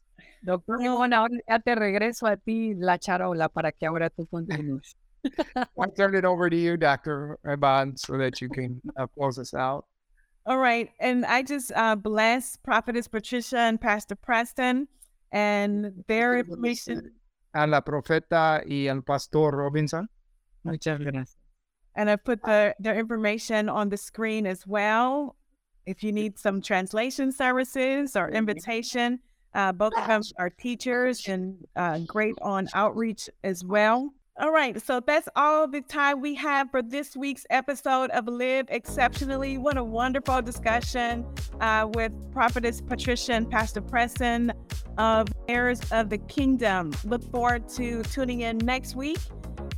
Doctor 0.43 0.77
León, 0.77 1.13
ahora 1.13 1.39
ya 1.47 1.57
te 1.59 1.75
regreso 1.75 2.31
a 2.31 2.37
ti 2.37 2.75
la 2.75 2.97
charola 2.97 3.49
para 3.49 3.71
que 3.71 3.87
ahora 3.87 4.09
tú 4.09 4.27
continúes. 4.29 4.95
I'll 5.77 5.91
turn 5.91 6.15
it 6.15 6.25
over 6.25 6.49
to 6.49 6.55
you, 6.55 6.77
Dr. 6.77 7.39
Iban, 7.45 7.97
so 7.97 8.17
that 8.17 8.39
you 8.39 8.49
can 8.49 8.81
uh, 8.97 9.07
close 9.07 9.39
us 9.39 9.53
out. 9.53 9.85
All 10.45 10.57
right. 10.57 10.89
And 10.99 11.25
I 11.25 11.43
just 11.43 11.71
uh, 11.75 11.95
bless 11.95 12.55
Prophetess 12.55 13.07
Patricia 13.07 13.59
and 13.59 13.81
Pastor 13.81 14.15
Preston 14.15 14.87
and 15.31 15.91
their 16.07 16.37
information. 16.37 17.11
A 17.53 17.67
la 17.67 17.81
profeta 17.81 18.63
y 18.65 18.87
al 18.87 19.01
pastor 19.01 19.51
Robinson. 19.51 20.07
Muchas 20.63 20.99
gracias. 20.99 21.36
And 21.97 22.09
I 22.09 22.15
put 22.15 22.41
the, 22.43 22.75
their 22.79 22.97
information 22.97 23.67
on 23.67 23.89
the 23.89 23.97
screen 23.97 24.45
as 24.45 24.65
well. 24.65 25.35
If 25.85 26.03
you 26.03 26.11
need 26.11 26.37
some 26.37 26.61
translation 26.61 27.31
services 27.31 28.15
or 28.15 28.29
invitation, 28.29 29.19
uh, 29.53 29.71
both 29.71 29.93
of 29.97 30.07
them 30.07 30.21
are 30.37 30.49
teachers 30.51 31.27
and 31.27 31.57
uh, 31.75 31.99
great 32.05 32.35
on 32.41 32.67
outreach 32.73 33.29
as 33.43 33.65
well. 33.65 34.13
All 34.39 34.51
right, 34.51 34.79
so 34.79 34.99
that's 34.99 35.27
all 35.35 35.67
the 35.67 35.81
time 35.81 36.21
we 36.21 36.35
have 36.35 36.69
for 36.69 36.83
this 36.83 37.17
week's 37.17 37.47
episode 37.49 38.11
of 38.11 38.27
Live 38.27 38.67
Exceptionally. 38.69 39.57
What 39.57 39.77
a 39.77 39.83
wonderful 39.83 40.43
discussion 40.43 41.25
uh, 41.59 41.89
with 41.95 42.11
Prophetess 42.31 42.79
Patricia 42.79 43.33
and 43.33 43.49
Pastor 43.49 43.81
Preston 43.81 44.53
of 44.99 45.27
Heirs 45.47 45.81
of 45.91 46.11
the 46.11 46.19
Kingdom. 46.19 46.93
Look 47.03 47.23
forward 47.31 47.67
to 47.69 48.03
tuning 48.03 48.41
in 48.41 48.59
next 48.59 48.95
week. 48.95 49.17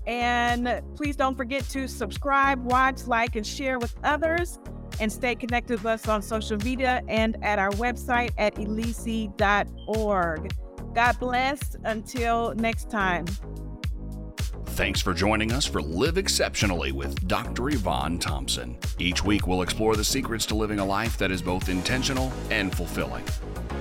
And 0.10 0.82
please 0.95 1.15
don't 1.15 1.38
forget 1.38 1.69
to 1.69 1.88
subscribe, 1.88 2.65
watch, 2.65 3.06
like, 3.06 3.36
and 3.36 3.45
share 3.45 3.78
with 3.78 3.95
others. 4.04 4.58
And 5.00 5.12
stay 5.12 5.36
connected 5.36 5.84
with 5.84 5.86
us 5.86 6.08
on 6.08 6.24
social 6.24 6.58
media 6.58 7.04
and 7.08 7.38
at 7.43 7.60
our 7.60 7.69
website 7.72 8.32
at 8.39 8.56
elici.org. 8.56 9.32
God 10.95 11.19
bless. 11.19 11.76
Until 11.86 12.56
next 12.56 12.89
time. 12.89 13.26
Thanks 14.65 15.00
for 15.00 15.13
joining 15.13 15.52
us 15.52 15.65
for 15.65 15.80
Live 15.82 16.17
Exceptionally 16.17 16.91
with 16.91 17.28
Dr. 17.28 17.69
Yvonne 17.69 18.17
Thompson. 18.17 18.80
Each 18.98 19.24
week, 19.24 19.45
we'll 19.45 19.62
explore 19.62 19.95
the 19.95 20.04
secrets 20.04 20.48
to 20.48 20.56
living 20.56 20.80
a 20.80 20.86
life 20.86 21.19
that 21.19 21.30
is 21.30 21.43
both 21.43 21.69
intentional 21.69 22.32
and 22.50 22.76
fulfilling. 22.76 23.24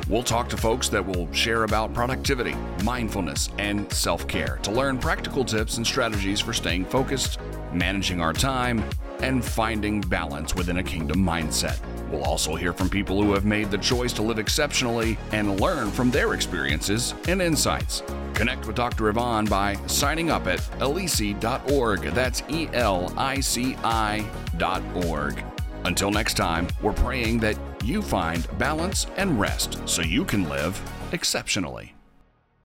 We'll 0.09 0.23
talk 0.23 0.49
to 0.49 0.57
folks 0.57 0.89
that 0.89 1.05
will 1.05 1.31
share 1.35 1.65
about 1.65 1.93
productivity, 1.93 2.55
mindfulness, 2.83 3.51
and 3.59 3.93
self 3.93 4.27
care 4.27 4.59
to 4.63 4.71
learn 4.71 4.97
practical 4.97 5.45
tips 5.45 5.77
and 5.77 5.87
strategies 5.87 6.41
for 6.41 6.55
staying 6.55 6.87
focused, 6.87 7.39
managing 7.75 8.19
our 8.21 8.33
time, 8.33 8.83
and 9.21 9.45
finding 9.45 10.01
balance 10.01 10.55
within 10.55 10.79
a 10.79 10.83
kingdom 10.83 11.19
mindset. 11.19 11.79
We'll 12.11 12.25
also 12.25 12.55
hear 12.55 12.73
from 12.73 12.89
people 12.89 13.23
who 13.23 13.35
have 13.35 13.45
made 13.45 13.71
the 13.71 13.77
choice 13.77 14.15
to 14.15 14.23
live 14.23 14.39
exceptionally 14.39 15.19
and 15.33 15.61
learn 15.61 15.91
from 15.91 16.11
their 16.11 16.33
experiences 16.33 17.15
and 17.27 17.43
insights. 17.43 18.03
Connect 18.33 18.67
with 18.67 18.77
Dr. 18.77 19.11
Yvonne 19.11 19.45
by 19.45 19.75
signing 19.89 20.31
up 20.31 20.47
at 20.47 20.61
elici.org. 20.79 22.01
That's 22.15 22.43
E 22.49 22.69
L 22.73 23.13
I 23.19 23.41
C 23.41 23.77
I.org. 23.85 25.45
Until 25.85 26.11
next 26.11 26.35
time, 26.35 26.67
we're 26.83 26.93
praying 26.93 27.41
that 27.41 27.59
you 27.85 28.03
find 28.03 28.47
balance 28.59 29.07
and 29.17 29.39
rest 29.39 29.81
so 29.87 30.03
you 30.03 30.25
can 30.25 30.49
live 30.49 30.81
exceptionally. 31.13 31.98